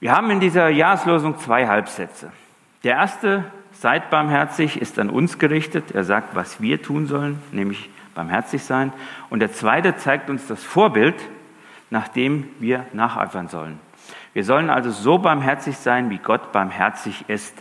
Wir 0.00 0.12
haben 0.12 0.30
in 0.30 0.38
dieser 0.38 0.68
Jahreslosung 0.68 1.38
zwei 1.38 1.66
Halbsätze. 1.66 2.30
Der 2.84 2.94
erste, 2.94 3.44
seid 3.72 4.10
barmherzig, 4.10 4.80
ist 4.80 4.98
an 5.00 5.10
uns 5.10 5.38
gerichtet. 5.38 5.90
Er 5.90 6.04
sagt, 6.04 6.36
was 6.36 6.60
wir 6.60 6.80
tun 6.80 7.06
sollen, 7.06 7.42
nämlich 7.50 7.90
barmherzig 8.14 8.62
sein. 8.62 8.92
Und 9.28 9.40
der 9.40 9.52
zweite 9.52 9.96
zeigt 9.96 10.30
uns 10.30 10.46
das 10.46 10.62
Vorbild, 10.62 11.16
nach 11.90 12.06
dem 12.06 12.48
wir 12.60 12.86
nacheifern 12.92 13.48
sollen. 13.48 13.80
Wir 14.34 14.44
sollen 14.44 14.70
also 14.70 14.90
so 14.90 15.18
barmherzig 15.18 15.76
sein, 15.76 16.10
wie 16.10 16.18
Gott 16.18 16.52
barmherzig 16.52 17.24
ist. 17.28 17.56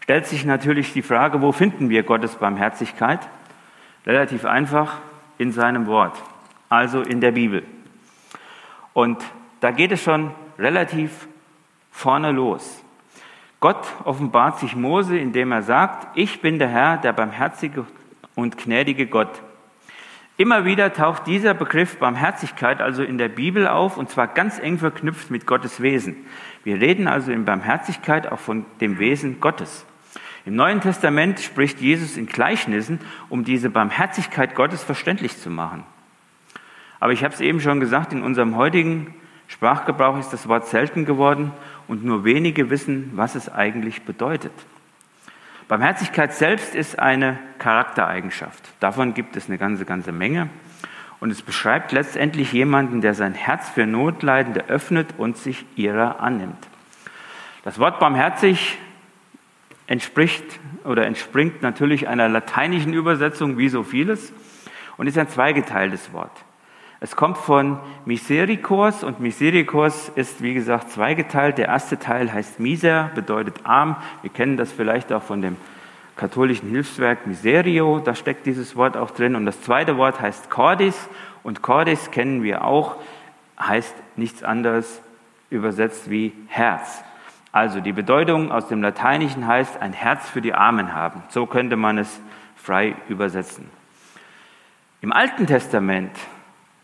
Stellt 0.00 0.26
sich 0.26 0.46
natürlich 0.46 0.94
die 0.94 1.02
Frage, 1.02 1.42
wo 1.42 1.52
finden 1.52 1.90
wir 1.90 2.04
Gottes 2.04 2.36
Barmherzigkeit? 2.36 3.20
Relativ 4.06 4.46
einfach 4.46 4.98
in 5.36 5.52
seinem 5.52 5.86
Wort, 5.86 6.16
also 6.70 7.02
in 7.02 7.20
der 7.20 7.32
Bibel. 7.32 7.64
Und 8.94 9.22
da 9.60 9.72
geht 9.72 9.92
es 9.92 10.02
schon 10.02 10.30
relativ 10.58 11.26
vorne 11.96 12.30
los. 12.30 12.84
Gott 13.58 13.86
offenbart 14.04 14.58
sich 14.58 14.76
Mose, 14.76 15.16
indem 15.16 15.50
er 15.50 15.62
sagt, 15.62 16.06
ich 16.14 16.42
bin 16.42 16.58
der 16.58 16.68
Herr, 16.68 16.98
der 16.98 17.14
barmherzige 17.14 17.86
und 18.34 18.58
gnädige 18.58 19.06
Gott. 19.06 19.40
Immer 20.36 20.66
wieder 20.66 20.92
taucht 20.92 21.26
dieser 21.26 21.54
Begriff 21.54 21.98
Barmherzigkeit 21.98 22.82
also 22.82 23.02
in 23.02 23.16
der 23.16 23.30
Bibel 23.30 23.66
auf 23.66 23.96
und 23.96 24.10
zwar 24.10 24.28
ganz 24.28 24.58
eng 24.58 24.76
verknüpft 24.76 25.30
mit 25.30 25.46
Gottes 25.46 25.80
Wesen. 25.80 26.26
Wir 26.64 26.78
reden 26.78 27.08
also 27.08 27.32
in 27.32 27.46
Barmherzigkeit 27.46 28.30
auch 28.30 28.40
von 28.40 28.66
dem 28.82 28.98
Wesen 28.98 29.40
Gottes. 29.40 29.86
Im 30.44 30.54
Neuen 30.54 30.82
Testament 30.82 31.40
spricht 31.40 31.80
Jesus 31.80 32.18
in 32.18 32.26
Gleichnissen, 32.26 33.00
um 33.30 33.42
diese 33.42 33.70
Barmherzigkeit 33.70 34.54
Gottes 34.54 34.84
verständlich 34.84 35.38
zu 35.38 35.48
machen. 35.48 35.84
Aber 37.00 37.14
ich 37.14 37.24
habe 37.24 37.32
es 37.32 37.40
eben 37.40 37.60
schon 37.60 37.80
gesagt, 37.80 38.12
in 38.12 38.22
unserem 38.22 38.54
heutigen 38.56 39.14
Sprachgebrauch 39.48 40.18
ist 40.18 40.32
das 40.32 40.48
Wort 40.48 40.66
selten 40.66 41.04
geworden 41.04 41.52
und 41.88 42.04
nur 42.04 42.24
wenige 42.24 42.70
wissen, 42.70 43.12
was 43.14 43.34
es 43.34 43.48
eigentlich 43.48 44.02
bedeutet. 44.02 44.52
Barmherzigkeit 45.68 46.32
selbst 46.32 46.74
ist 46.74 46.98
eine 46.98 47.38
Charaktereigenschaft. 47.58 48.62
Davon 48.78 49.14
gibt 49.14 49.36
es 49.36 49.48
eine 49.48 49.58
ganze, 49.58 49.84
ganze 49.84 50.12
Menge. 50.12 50.48
Und 51.18 51.30
es 51.30 51.42
beschreibt 51.42 51.92
letztendlich 51.92 52.52
jemanden, 52.52 53.00
der 53.00 53.14
sein 53.14 53.34
Herz 53.34 53.68
für 53.70 53.86
Notleidende 53.86 54.68
öffnet 54.68 55.14
und 55.18 55.36
sich 55.36 55.64
ihrer 55.74 56.20
annimmt. 56.20 56.68
Das 57.64 57.78
Wort 57.78 57.98
barmherzig 57.98 58.78
entspricht 59.86 60.44
oder 60.84 61.06
entspringt 61.06 61.62
natürlich 61.62 62.06
einer 62.06 62.28
lateinischen 62.28 62.92
Übersetzung 62.92 63.58
wie 63.58 63.68
so 63.68 63.82
vieles 63.82 64.32
und 64.96 65.06
ist 65.06 65.18
ein 65.18 65.28
zweigeteiltes 65.28 66.12
Wort. 66.12 66.44
Es 66.98 67.14
kommt 67.14 67.36
von 67.36 67.78
Misericors 68.06 69.04
und 69.04 69.20
Misericors 69.20 70.08
ist, 70.14 70.42
wie 70.42 70.54
gesagt, 70.54 70.90
zweigeteilt. 70.90 71.58
Der 71.58 71.68
erste 71.68 71.98
Teil 71.98 72.32
heißt 72.32 72.58
Miser, 72.58 73.10
bedeutet 73.14 73.60
arm. 73.64 73.96
Wir 74.22 74.30
kennen 74.30 74.56
das 74.56 74.72
vielleicht 74.72 75.12
auch 75.12 75.22
von 75.22 75.42
dem 75.42 75.56
katholischen 76.16 76.70
Hilfswerk 76.70 77.26
Miserio, 77.26 78.00
da 78.00 78.14
steckt 78.14 78.46
dieses 78.46 78.74
Wort 78.74 78.96
auch 78.96 79.10
drin. 79.10 79.36
Und 79.36 79.44
das 79.44 79.60
zweite 79.60 79.98
Wort 79.98 80.20
heißt 80.20 80.48
Cordis 80.48 81.08
und 81.42 81.60
Cordis 81.60 82.10
kennen 82.10 82.42
wir 82.42 82.64
auch, 82.64 82.96
heißt 83.60 83.94
nichts 84.16 84.42
anderes 84.42 85.02
übersetzt 85.50 86.10
wie 86.10 86.32
Herz. 86.48 87.04
Also 87.52 87.80
die 87.80 87.92
Bedeutung 87.92 88.50
aus 88.50 88.68
dem 88.68 88.82
Lateinischen 88.82 89.46
heißt 89.46 89.80
ein 89.80 89.92
Herz 89.92 90.28
für 90.28 90.40
die 90.40 90.54
Armen 90.54 90.94
haben. 90.94 91.22
So 91.28 91.46
könnte 91.46 91.76
man 91.76 91.98
es 91.98 92.20
frei 92.56 92.96
übersetzen. 93.08 93.70
Im 95.02 95.12
Alten 95.12 95.46
Testament 95.46 96.10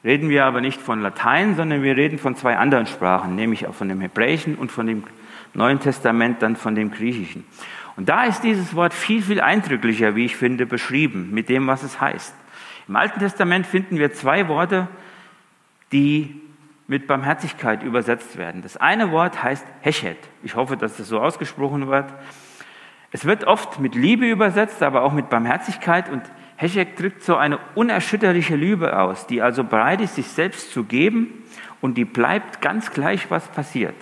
reden 0.04 0.28
wir 0.28 0.44
aber 0.44 0.60
nicht 0.60 0.80
von 0.80 1.00
Latein, 1.00 1.56
sondern 1.56 1.82
wir 1.82 1.96
reden 1.96 2.18
von 2.18 2.36
zwei 2.36 2.56
anderen 2.56 2.86
Sprachen, 2.86 3.34
nämlich 3.36 3.66
auch 3.66 3.74
von 3.74 3.88
dem 3.88 4.00
Hebräischen 4.00 4.56
und 4.56 4.72
von 4.72 4.86
dem 4.86 5.04
Neuen 5.54 5.80
Testament 5.80 6.42
dann 6.42 6.56
von 6.56 6.74
dem 6.74 6.90
Griechischen. 6.90 7.44
Und 7.96 8.08
da 8.08 8.24
ist 8.24 8.42
dieses 8.42 8.74
Wort 8.74 8.94
viel, 8.94 9.22
viel 9.22 9.40
eindrücklicher, 9.40 10.16
wie 10.16 10.24
ich 10.24 10.36
finde, 10.36 10.66
beschrieben 10.66 11.30
mit 11.32 11.48
dem, 11.48 11.66
was 11.66 11.82
es 11.82 12.00
heißt. 12.00 12.34
Im 12.88 12.96
Alten 12.96 13.20
Testament 13.20 13.66
finden 13.66 13.98
wir 13.98 14.12
zwei 14.12 14.48
Worte, 14.48 14.88
die 15.92 16.40
mit 16.86 17.06
Barmherzigkeit 17.06 17.82
übersetzt 17.82 18.36
werden. 18.36 18.62
Das 18.62 18.76
eine 18.76 19.12
Wort 19.12 19.42
heißt 19.42 19.64
Heshet. 19.82 20.18
Ich 20.42 20.56
hoffe, 20.56 20.76
dass 20.76 20.96
das 20.96 21.08
so 21.08 21.20
ausgesprochen 21.20 21.88
wird. 21.88 22.12
Es 23.12 23.24
wird 23.24 23.44
oft 23.44 23.78
mit 23.78 23.94
Liebe 23.94 24.26
übersetzt, 24.26 24.82
aber 24.82 25.02
auch 25.02 25.12
mit 25.12 25.28
Barmherzigkeit 25.28 26.08
und 26.08 26.22
Heschek 26.56 26.96
drückt 26.96 27.22
so 27.22 27.36
eine 27.36 27.58
unerschütterliche 27.74 28.56
Liebe 28.56 28.98
aus, 28.98 29.26
die 29.26 29.42
also 29.42 29.64
bereit 29.64 30.00
ist, 30.00 30.14
sich 30.14 30.28
selbst 30.28 30.72
zu 30.72 30.84
geben 30.84 31.44
und 31.80 31.98
die 31.98 32.04
bleibt 32.04 32.60
ganz 32.60 32.92
gleich, 32.92 33.30
was 33.30 33.48
passiert. 33.48 33.96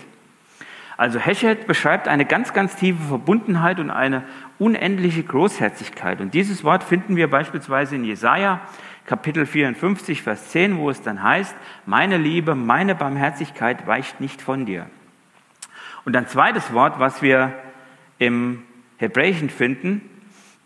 Also 0.97 1.19
Heschet 1.19 1.67
beschreibt 1.67 2.09
eine 2.09 2.27
ganz, 2.27 2.53
ganz 2.53 2.77
tiefe 2.77 3.03
Verbundenheit 3.09 3.81
und 3.81 3.91
eine 3.91 4.23
unendliche 4.59 5.23
Großherzigkeit. 5.23 6.21
Und 6.21 6.35
dieses 6.35 6.63
Wort 6.63 6.85
finden 6.85 7.17
wir 7.17 7.31
beispielsweise 7.31 7.97
in 7.97 8.05
Jesaja, 8.05 8.61
Kapitel 9.07 9.47
54, 9.47 10.21
Vers 10.21 10.51
10, 10.51 10.77
wo 10.77 10.91
es 10.91 11.01
dann 11.01 11.23
heißt, 11.23 11.57
meine 11.87 12.19
Liebe, 12.19 12.55
meine 12.55 12.95
Barmherzigkeit 12.95 13.87
weicht 13.87 14.21
nicht 14.21 14.43
von 14.43 14.67
dir. 14.67 14.91
Und 16.05 16.17
ein 16.17 16.27
zweites 16.27 16.73
Wort, 16.75 16.99
was 16.99 17.23
wir 17.23 17.55
im 18.19 18.63
Hebräischen 18.99 19.49
finden, 19.49 20.03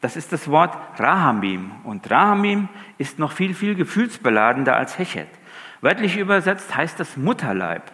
das 0.05 0.17
ist 0.17 0.35
das 0.35 0.51
Wort 0.51 0.77
Rahamim. 0.99 1.71
Und 1.83 2.11
Rahamim 2.11 2.69
ist 2.99 3.19
noch 3.19 3.33
viel, 3.33 3.55
viel 3.55 3.75
gefühlsbeladender 3.75 4.77
als 4.77 4.99
Hechet. 4.99 5.29
Wörtlich 5.81 6.19
übersetzt 6.19 6.77
heißt 6.77 7.01
das 7.01 7.17
Mutterleib. 7.17 7.91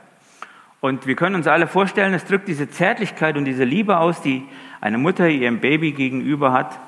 Und 0.80 1.06
wir 1.06 1.14
können 1.14 1.36
uns 1.36 1.46
alle 1.46 1.68
vorstellen, 1.68 2.12
es 2.12 2.24
drückt 2.24 2.48
diese 2.48 2.68
Zärtlichkeit 2.68 3.36
und 3.36 3.44
diese 3.44 3.62
Liebe 3.62 3.98
aus, 3.98 4.22
die 4.22 4.42
eine 4.80 4.98
Mutter 4.98 5.28
ihrem 5.28 5.60
Baby 5.60 5.92
gegenüber 5.92 6.52
hat 6.52 6.80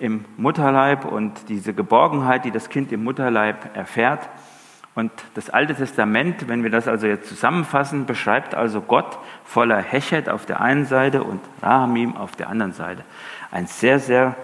im 0.00 0.24
Mutterleib 0.38 1.04
und 1.04 1.48
diese 1.48 1.72
Geborgenheit, 1.72 2.44
die 2.44 2.50
das 2.50 2.68
Kind 2.68 2.90
im 2.90 3.04
Mutterleib 3.04 3.76
erfährt. 3.76 4.28
Und 4.96 5.12
das 5.34 5.50
Alte 5.50 5.76
Testament, 5.76 6.48
wenn 6.48 6.64
wir 6.64 6.70
das 6.70 6.88
also 6.88 7.06
jetzt 7.06 7.28
zusammenfassen, 7.28 8.06
beschreibt 8.06 8.56
also 8.56 8.80
Gott 8.80 9.20
voller 9.44 9.78
Hechet 9.78 10.28
auf 10.28 10.46
der 10.46 10.60
einen 10.60 10.84
Seite 10.84 11.22
und 11.22 11.40
Rahamim 11.62 12.16
auf 12.16 12.34
der 12.34 12.48
anderen 12.48 12.72
Seite. 12.72 13.04
Ein 13.52 13.68
sehr, 13.68 14.00
sehr 14.00 14.34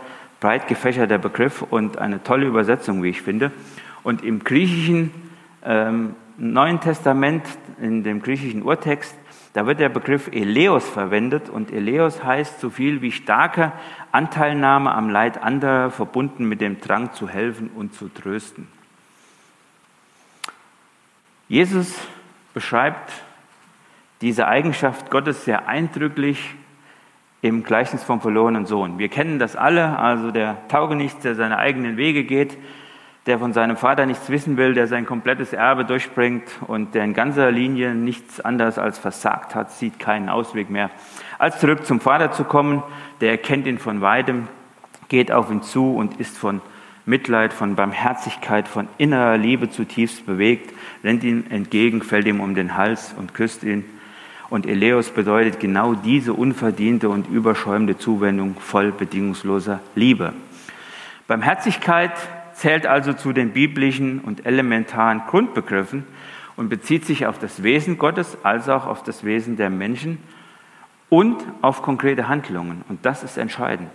breit 0.41 0.67
gefächerter 0.67 1.19
Begriff 1.19 1.63
und 1.63 1.99
eine 1.99 2.23
tolle 2.23 2.47
Übersetzung, 2.47 3.03
wie 3.03 3.11
ich 3.11 3.23
finde. 3.23 3.53
Und 4.03 4.25
im 4.25 4.43
griechischen 4.43 5.13
ähm, 5.65 6.17
Neuen 6.39 6.81
Testament, 6.81 7.45
in 7.81 8.03
dem 8.03 8.23
griechischen 8.23 8.63
Urtext, 8.63 9.15
da 9.53 9.67
wird 9.67 9.81
der 9.81 9.89
Begriff 9.89 10.29
Eleos 10.33 10.89
verwendet 10.89 11.49
und 11.51 11.73
Eleos 11.73 12.25
heißt 12.25 12.61
so 12.61 12.71
viel 12.71 13.03
wie 13.03 13.13
starke 13.13 13.73
Anteilnahme 14.13 14.95
am 14.95 15.11
Leid 15.11 15.43
anderer, 15.43 15.91
verbunden 15.91 16.49
mit 16.49 16.61
dem 16.61 16.81
Drang 16.81 17.13
zu 17.13 17.29
helfen 17.29 17.69
und 17.75 17.95
zu 17.95 18.09
trösten. 18.09 18.69
Jesus 21.49 21.95
beschreibt 22.55 23.13
diese 24.21 24.47
Eigenschaft 24.47 25.11
Gottes 25.11 25.45
sehr 25.45 25.67
eindrücklich 25.67 26.55
im 27.43 27.63
Gleichnis 27.63 28.03
vom 28.03 28.21
verlorenen 28.21 28.67
Sohn. 28.67 28.99
Wir 28.99 29.09
kennen 29.09 29.39
das 29.39 29.57
alle, 29.57 29.99
also 29.99 30.31
der 30.31 30.57
Taugenichts, 30.69 31.23
der 31.23 31.35
seine 31.35 31.59
eigenen 31.59 31.97
Wege 31.97 32.25
geht, 32.25 32.59
der 33.27 33.39
von 33.39 33.53
seinem 33.53 33.77
Vater 33.77 34.07
nichts 34.07 34.29
wissen 34.31 34.57
will, 34.57 34.75
der 34.75 34.87
sein 34.87 35.07
komplettes 35.07 35.53
Erbe 35.53 35.85
durchbringt 35.85 36.45
und 36.67 36.95
der 36.95 37.05
in 37.05 37.15
ganzer 37.15 37.51
Linie 37.51 37.95
nichts 37.95 38.41
anderes 38.41 38.79
als 38.79 38.99
versagt 38.99 39.55
hat, 39.55 39.73
sieht 39.73 39.99
keinen 39.99 40.29
Ausweg 40.29 40.71
mehr, 40.71 40.91
als 41.39 41.61
zurück 41.61 41.87
zum 41.87 42.01
Vater 42.01 42.33
zu 42.33 42.45
kommen. 42.45 42.83
Der 43.21 43.31
erkennt 43.31 43.67
ihn 43.67 43.79
von 43.79 44.01
weitem, 44.01 44.49
geht 45.09 45.33
auf 45.33 45.51
ihn 45.51 45.63
zu 45.63 45.95
und 45.95 46.19
ist 46.19 46.37
von 46.37 46.61
Mitleid, 47.07 47.53
von 47.53 47.75
Barmherzigkeit, 47.75 48.69
von 48.69 48.89
innerer 48.99 49.37
Liebe 49.37 49.71
zutiefst 49.71 50.27
bewegt, 50.27 50.75
rennt 51.03 51.25
ihm 51.25 51.45
entgegen, 51.51 52.03
fällt 52.03 52.27
ihm 52.27 52.41
um 52.41 52.55
den 52.55 52.77
Hals 52.77 53.15
und 53.19 53.35
küsst 53.35 53.65
ihn. 53.65 53.85
Und 54.51 54.67
Eleos 54.67 55.11
bedeutet 55.11 55.61
genau 55.61 55.95
diese 55.95 56.35
unverdiente 56.35 57.09
und 57.09 57.29
überschäumende 57.29 57.97
Zuwendung 57.97 58.57
voll 58.59 58.91
bedingungsloser 58.91 59.81
Liebe. 59.95 60.33
Barmherzigkeit 61.29 62.11
zählt 62.55 62.85
also 62.85 63.13
zu 63.13 63.33
den 63.33 63.53
biblischen 63.53 64.19
und 64.19 64.45
elementaren 64.45 65.23
Grundbegriffen 65.29 66.05
und 66.57 66.69
bezieht 66.69 67.07
sich 67.07 67.27
auf 67.27 67.39
das 67.39 67.63
Wesen 67.63 67.97
Gottes 67.97 68.37
als 68.43 68.69
auch 68.69 68.87
auf 68.87 69.05
das 69.05 69.25
Wesen 69.25 69.57
der 69.57 69.71
Menschen 69.71 70.19
und 71.09 71.43
auf 71.63 71.81
konkrete 71.81 72.29
Handlungen. 72.29 72.85
Und 72.89 73.07
das 73.07 73.23
ist 73.23 73.39
entscheidend. 73.39 73.91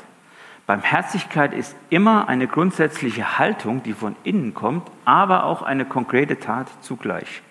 Barmherzigkeit 0.66 1.54
ist 1.54 1.76
immer 1.90 2.28
eine 2.28 2.48
grundsätzliche 2.48 3.38
Haltung, 3.38 3.84
die 3.84 3.94
von 3.94 4.16
innen 4.24 4.54
kommt, 4.54 4.90
aber 5.04 5.44
auch 5.44 5.62
eine 5.62 5.86
konkrete 5.86 6.40
Tat 6.40 6.70
zugleich. 6.82 7.44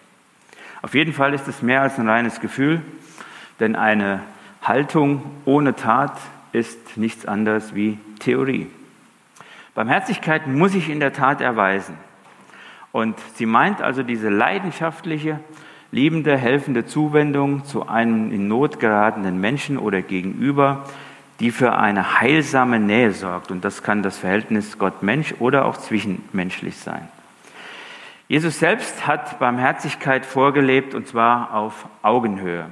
Auf 0.84 0.94
jeden 0.94 1.14
Fall 1.14 1.32
ist 1.32 1.48
es 1.48 1.62
mehr 1.62 1.80
als 1.80 1.98
ein 1.98 2.06
reines 2.06 2.40
Gefühl, 2.40 2.82
denn 3.58 3.74
eine 3.74 4.20
Haltung 4.60 5.22
ohne 5.46 5.74
Tat 5.74 6.12
ist 6.52 6.98
nichts 6.98 7.24
anderes 7.24 7.74
wie 7.74 7.96
Theorie. 8.18 8.66
Barmherzigkeit 9.74 10.46
muss 10.46 10.72
sich 10.72 10.90
in 10.90 11.00
der 11.00 11.14
Tat 11.14 11.40
erweisen. 11.40 11.96
Und 12.92 13.18
sie 13.36 13.46
meint 13.46 13.80
also 13.80 14.02
diese 14.02 14.28
leidenschaftliche, 14.28 15.40
liebende, 15.90 16.36
helfende 16.36 16.84
Zuwendung 16.84 17.64
zu 17.64 17.88
einem 17.88 18.30
in 18.30 18.46
Not 18.46 18.78
geratenen 18.78 19.40
Menschen 19.40 19.78
oder 19.78 20.02
Gegenüber, 20.02 20.84
die 21.40 21.50
für 21.50 21.78
eine 21.78 22.20
heilsame 22.20 22.78
Nähe 22.78 23.12
sorgt. 23.12 23.50
Und 23.50 23.64
das 23.64 23.82
kann 23.82 24.02
das 24.02 24.18
Verhältnis 24.18 24.78
Gott-Mensch 24.78 25.36
oder 25.38 25.64
auch 25.64 25.78
zwischenmenschlich 25.78 26.76
sein. 26.76 27.08
Jesus 28.26 28.58
selbst 28.58 29.06
hat 29.06 29.38
Barmherzigkeit 29.38 30.24
vorgelebt 30.24 30.94
und 30.94 31.06
zwar 31.06 31.52
auf 31.52 31.86
Augenhöhe. 32.02 32.66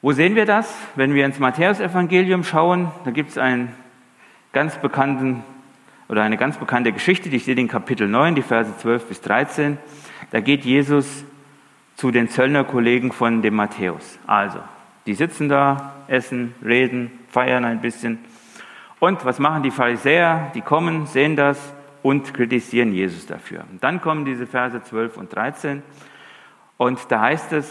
Wo 0.00 0.12
sehen 0.12 0.36
wir 0.36 0.46
das? 0.46 0.72
Wenn 0.94 1.12
wir 1.12 1.26
ins 1.26 1.40
Matthäusevangelium 1.40 2.44
schauen, 2.44 2.90
da 3.04 3.10
gibt 3.10 3.30
es 3.30 3.38
einen 3.38 3.74
ganz 4.52 4.76
bekannten 4.76 5.42
oder 6.08 6.22
eine 6.22 6.36
ganz 6.36 6.56
bekannte 6.56 6.92
Geschichte, 6.92 7.30
die 7.30 7.40
steht 7.40 7.58
in 7.58 7.68
Kapitel 7.68 8.08
9, 8.08 8.34
die 8.36 8.42
Verse 8.42 8.76
12 8.78 9.06
bis 9.06 9.20
13. 9.20 9.78
Da 10.30 10.40
geht 10.40 10.64
Jesus 10.64 11.24
zu 11.96 12.10
den 12.10 12.28
Zöllnerkollegen 12.28 13.12
von 13.12 13.42
dem 13.42 13.54
Matthäus. 13.54 14.18
Also, 14.26 14.60
die 15.06 15.14
sitzen 15.14 15.48
da, 15.48 15.94
essen, 16.06 16.54
reden, 16.64 17.10
feiern 17.28 17.64
ein 17.64 17.80
bisschen. 17.80 18.18
Und 19.00 19.24
was 19.24 19.38
machen 19.38 19.62
die 19.62 19.70
Pharisäer? 19.70 20.50
Die 20.54 20.62
kommen, 20.62 21.06
sehen 21.06 21.36
das 21.36 21.74
und 22.02 22.32
kritisieren 22.34 22.92
Jesus 22.92 23.26
dafür. 23.26 23.64
Und 23.70 23.82
dann 23.82 24.00
kommen 24.00 24.24
diese 24.24 24.46
Verse 24.46 24.82
12 24.82 25.16
und 25.16 25.34
13. 25.34 25.82
Und 26.76 26.98
da 27.10 27.20
heißt 27.20 27.52
es, 27.52 27.70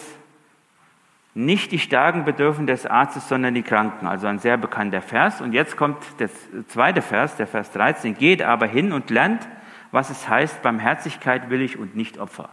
nicht 1.35 1.71
die 1.71 1.79
Starken 1.79 2.25
bedürfen 2.25 2.67
des 2.67 2.85
Arztes, 2.85 3.29
sondern 3.29 3.53
die 3.53 3.61
Kranken. 3.61 4.07
Also 4.07 4.27
ein 4.27 4.39
sehr 4.39 4.57
bekannter 4.57 5.01
Vers. 5.01 5.41
Und 5.41 5.53
jetzt 5.53 5.77
kommt 5.77 5.97
der 6.19 6.29
zweite 6.67 7.01
Vers, 7.01 7.35
der 7.37 7.47
Vers 7.47 7.71
13. 7.71 8.17
Geht 8.17 8.41
aber 8.41 8.65
hin 8.67 8.91
und 8.91 9.09
lernt, 9.09 9.47
was 9.91 10.09
es 10.09 10.27
heißt, 10.27 10.61
Barmherzigkeit 10.61 11.49
will 11.49 11.61
ich 11.61 11.77
und 11.77 11.95
nicht 11.95 12.17
Opfer. 12.17 12.49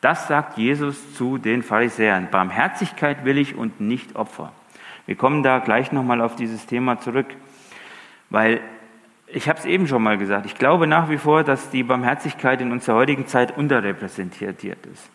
Das 0.00 0.28
sagt 0.28 0.56
Jesus 0.58 1.14
zu 1.14 1.38
den 1.38 1.62
Pharisäern. 1.62 2.28
Barmherzigkeit 2.30 3.24
will 3.24 3.38
ich 3.38 3.56
und 3.56 3.80
nicht 3.80 4.16
Opfer. 4.16 4.52
Wir 5.06 5.16
kommen 5.16 5.42
da 5.42 5.58
gleich 5.58 5.92
nochmal 5.92 6.20
auf 6.20 6.36
dieses 6.36 6.66
Thema 6.66 6.98
zurück, 6.98 7.26
weil 8.30 8.60
ich 9.26 9.48
habe 9.48 9.58
es 9.58 9.64
eben 9.64 9.88
schon 9.88 10.02
mal 10.02 10.18
gesagt, 10.18 10.46
ich 10.46 10.54
glaube 10.54 10.86
nach 10.86 11.08
wie 11.08 11.18
vor, 11.18 11.42
dass 11.42 11.70
die 11.70 11.82
Barmherzigkeit 11.82 12.60
in 12.60 12.70
unserer 12.70 12.96
heutigen 12.96 13.26
Zeit 13.26 13.56
unterrepräsentiert 13.56 14.62
ist. 14.62 15.10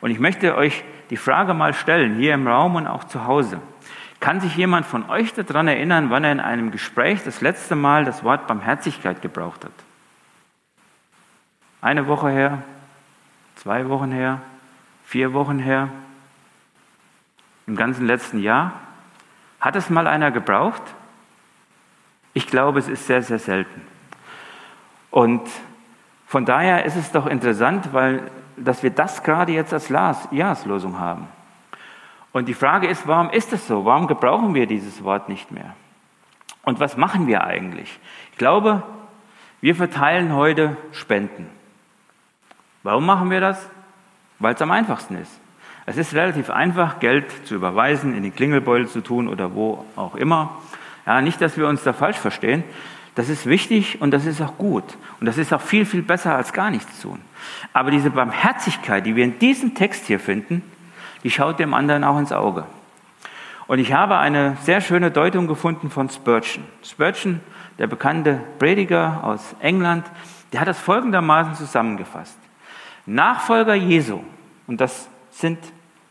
Und 0.00 0.10
ich 0.10 0.18
möchte 0.18 0.56
euch 0.56 0.84
die 1.10 1.16
Frage 1.16 1.54
mal 1.54 1.72
stellen, 1.72 2.16
hier 2.16 2.34
im 2.34 2.46
Raum 2.46 2.76
und 2.76 2.86
auch 2.86 3.04
zu 3.04 3.26
Hause. 3.26 3.60
Kann 4.20 4.40
sich 4.40 4.56
jemand 4.56 4.86
von 4.86 5.08
euch 5.10 5.32
daran 5.34 5.68
erinnern, 5.68 6.10
wann 6.10 6.24
er 6.24 6.32
in 6.32 6.40
einem 6.40 6.70
Gespräch 6.70 7.22
das 7.24 7.40
letzte 7.40 7.74
Mal 7.74 8.04
das 8.04 8.22
Wort 8.22 8.46
Barmherzigkeit 8.46 9.22
gebraucht 9.22 9.64
hat? 9.64 9.72
Eine 11.80 12.06
Woche 12.06 12.30
her, 12.30 12.62
zwei 13.56 13.88
Wochen 13.88 14.12
her, 14.12 14.40
vier 15.04 15.32
Wochen 15.32 15.58
her, 15.58 15.88
im 17.66 17.76
ganzen 17.76 18.06
letzten 18.06 18.40
Jahr? 18.40 18.80
Hat 19.60 19.76
es 19.76 19.90
mal 19.90 20.06
einer 20.06 20.30
gebraucht? 20.30 20.82
Ich 22.34 22.46
glaube, 22.46 22.80
es 22.80 22.88
ist 22.88 23.06
sehr, 23.06 23.22
sehr 23.22 23.38
selten. 23.38 23.80
Und 25.10 25.42
von 26.26 26.44
daher 26.44 26.84
ist 26.84 26.96
es 26.96 27.12
doch 27.12 27.26
interessant, 27.26 27.92
weil, 27.92 28.30
dass 28.56 28.82
wir 28.82 28.90
das 28.90 29.22
gerade 29.22 29.52
jetzt 29.52 29.72
als 29.72 29.88
Jahreslosung 29.88 30.98
haben. 30.98 31.28
Und 32.32 32.46
die 32.48 32.54
Frage 32.54 32.88
ist, 32.88 33.06
warum 33.06 33.30
ist 33.30 33.52
es 33.52 33.68
so? 33.68 33.84
Warum 33.84 34.08
gebrauchen 34.08 34.54
wir 34.54 34.66
dieses 34.66 35.04
Wort 35.04 35.28
nicht 35.28 35.52
mehr? 35.52 35.76
Und 36.64 36.80
was 36.80 36.96
machen 36.96 37.28
wir 37.28 37.44
eigentlich? 37.44 38.00
Ich 38.32 38.38
glaube, 38.38 38.82
wir 39.60 39.76
verteilen 39.76 40.34
heute 40.34 40.76
Spenden. 40.90 41.48
Warum 42.82 43.06
machen 43.06 43.30
wir 43.30 43.40
das? 43.40 43.70
Weil 44.40 44.54
es 44.54 44.62
am 44.62 44.72
einfachsten 44.72 45.16
ist. 45.16 45.40
Es 45.86 45.96
ist 45.96 46.14
relativ 46.14 46.50
einfach, 46.50 46.98
Geld 46.98 47.46
zu 47.46 47.54
überweisen, 47.54 48.16
in 48.16 48.24
den 48.24 48.34
Klingelbeutel 48.34 48.88
zu 48.88 49.00
tun 49.00 49.28
oder 49.28 49.54
wo 49.54 49.84
auch 49.94 50.16
immer. 50.16 50.58
Ja, 51.06 51.20
nicht, 51.20 51.40
dass 51.40 51.56
wir 51.56 51.68
uns 51.68 51.82
da 51.82 51.92
falsch 51.92 52.16
verstehen. 52.16 52.64
Das 53.14 53.28
ist 53.28 53.46
wichtig 53.46 54.00
und 54.00 54.10
das 54.10 54.26
ist 54.26 54.40
auch 54.40 54.58
gut. 54.58 54.84
Und 55.20 55.26
das 55.26 55.38
ist 55.38 55.52
auch 55.52 55.60
viel, 55.60 55.86
viel 55.86 56.02
besser 56.02 56.34
als 56.34 56.52
gar 56.52 56.70
nichts 56.70 57.00
tun. 57.00 57.20
Aber 57.72 57.90
diese 57.90 58.10
Barmherzigkeit, 58.10 59.06
die 59.06 59.14
wir 59.14 59.24
in 59.24 59.38
diesem 59.38 59.74
Text 59.74 60.06
hier 60.06 60.18
finden, 60.18 60.62
die 61.22 61.30
schaut 61.30 61.58
dem 61.58 61.74
anderen 61.74 62.04
auch 62.04 62.18
ins 62.18 62.32
Auge. 62.32 62.64
Und 63.66 63.78
ich 63.78 63.92
habe 63.92 64.18
eine 64.18 64.56
sehr 64.62 64.80
schöne 64.80 65.10
Deutung 65.10 65.46
gefunden 65.46 65.90
von 65.90 66.10
Spurgeon. 66.10 66.64
Spurgeon, 66.82 67.40
der 67.78 67.86
bekannte 67.86 68.40
Prediger 68.58 69.20
aus 69.22 69.54
England, 69.60 70.04
der 70.52 70.60
hat 70.60 70.68
das 70.68 70.78
folgendermaßen 70.78 71.54
zusammengefasst. 71.54 72.38
Nachfolger 73.06 73.74
Jesu, 73.74 74.20
und 74.66 74.80
das 74.80 75.08
sind, 75.30 75.58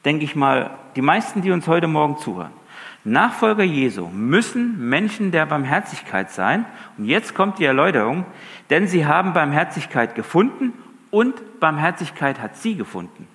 denke 0.04 0.26
ich 0.26 0.36
mal, 0.36 0.72
die 0.96 1.02
meisten, 1.02 1.42
die 1.42 1.52
uns 1.52 1.68
heute 1.68 1.88
Morgen 1.88 2.18
zuhören, 2.18 2.52
Nachfolger 3.06 3.64
Jesu 3.64 4.08
müssen 4.08 4.90
Menschen 4.90 5.32
der 5.32 5.46
Barmherzigkeit 5.46 6.32
sein. 6.32 6.66
Und 6.98 7.06
jetzt 7.06 7.36
kommt 7.36 7.60
die 7.60 7.66
Erläuterung, 7.66 8.26
denn 8.70 8.88
sie 8.88 9.06
haben 9.06 9.34
Barmherzigkeit 9.34 10.16
gefunden 10.16 10.74
und 11.12 11.60
Barmherzigkeit 11.60 12.42
hat 12.42 12.56
sie 12.56 12.76
gefunden. 12.76 13.28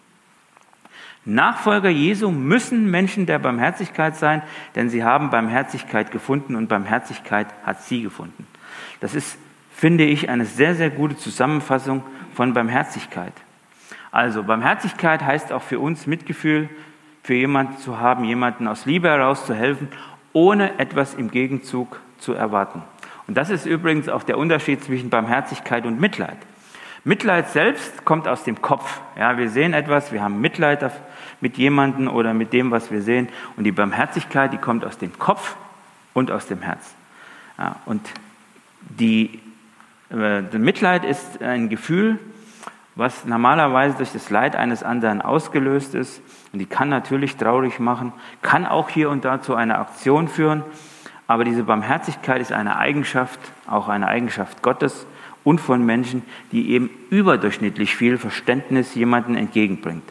Nachfolger 1.26 1.90
Jesu 1.90 2.30
müssen 2.30 2.90
Menschen 2.90 3.26
der 3.26 3.38
Barmherzigkeit 3.38 4.16
sein, 4.16 4.42
denn 4.74 4.88
sie 4.88 5.04
haben 5.04 5.28
Barmherzigkeit 5.28 6.10
gefunden 6.10 6.56
und 6.56 6.68
Barmherzigkeit 6.68 7.48
hat 7.64 7.82
sie 7.82 8.02
gefunden. 8.02 8.46
Das 9.00 9.14
ist, 9.14 9.38
finde 9.70 10.04
ich, 10.04 10.30
eine 10.30 10.46
sehr, 10.46 10.74
sehr 10.74 10.88
gute 10.88 11.18
Zusammenfassung 11.18 12.02
von 12.34 12.54
Barmherzigkeit. 12.54 13.34
Also 14.10 14.42
Barmherzigkeit 14.42 15.22
heißt 15.22 15.52
auch 15.52 15.62
für 15.62 15.80
uns 15.80 16.06
Mitgefühl 16.06 16.70
für 17.28 17.34
jemanden 17.34 17.76
zu 17.76 18.00
haben, 18.00 18.24
jemanden 18.24 18.66
aus 18.66 18.86
Liebe 18.86 19.06
heraus 19.06 19.44
zu 19.44 19.52
helfen, 19.52 19.88
ohne 20.32 20.78
etwas 20.78 21.12
im 21.12 21.30
Gegenzug 21.30 22.00
zu 22.16 22.32
erwarten. 22.32 22.82
Und 23.26 23.36
das 23.36 23.50
ist 23.50 23.66
übrigens 23.66 24.08
auch 24.08 24.22
der 24.22 24.38
Unterschied 24.38 24.82
zwischen 24.82 25.10
Barmherzigkeit 25.10 25.84
und 25.84 26.00
Mitleid. 26.00 26.38
Mitleid 27.04 27.50
selbst 27.50 28.06
kommt 28.06 28.26
aus 28.26 28.44
dem 28.44 28.62
Kopf. 28.62 29.02
Ja, 29.14 29.36
wir 29.36 29.50
sehen 29.50 29.74
etwas, 29.74 30.10
wir 30.10 30.22
haben 30.22 30.40
Mitleid 30.40 30.90
mit 31.42 31.58
jemandem 31.58 32.08
oder 32.08 32.32
mit 32.32 32.54
dem, 32.54 32.70
was 32.70 32.90
wir 32.90 33.02
sehen. 33.02 33.28
Und 33.58 33.64
die 33.64 33.72
Barmherzigkeit, 33.72 34.50
die 34.54 34.56
kommt 34.56 34.82
aus 34.86 34.96
dem 34.96 35.18
Kopf 35.18 35.56
und 36.14 36.30
aus 36.30 36.46
dem 36.46 36.62
Herz. 36.62 36.94
Ja, 37.58 37.76
und 37.84 38.08
die, 38.80 39.38
äh, 40.10 40.40
Mitleid 40.56 41.04
ist 41.04 41.42
ein 41.42 41.68
Gefühl, 41.68 42.18
was 42.98 43.24
normalerweise 43.24 43.96
durch 43.96 44.12
das 44.12 44.28
Leid 44.28 44.56
eines 44.56 44.82
anderen 44.82 45.22
ausgelöst 45.22 45.94
ist. 45.94 46.20
Und 46.52 46.58
die 46.58 46.66
kann 46.66 46.88
natürlich 46.88 47.36
traurig 47.36 47.78
machen, 47.78 48.12
kann 48.42 48.66
auch 48.66 48.88
hier 48.88 49.08
und 49.08 49.24
da 49.24 49.40
zu 49.40 49.54
einer 49.54 49.78
Aktion 49.78 50.26
führen. 50.26 50.64
Aber 51.28 51.44
diese 51.44 51.62
Barmherzigkeit 51.62 52.40
ist 52.40 52.50
eine 52.50 52.76
Eigenschaft, 52.76 53.38
auch 53.68 53.88
eine 53.88 54.08
Eigenschaft 54.08 54.62
Gottes 54.62 55.06
und 55.44 55.60
von 55.60 55.86
Menschen, 55.86 56.24
die 56.50 56.72
eben 56.72 56.90
überdurchschnittlich 57.10 57.94
viel 57.94 58.18
Verständnis 58.18 58.96
jemandem 58.96 59.36
entgegenbringt. 59.36 60.02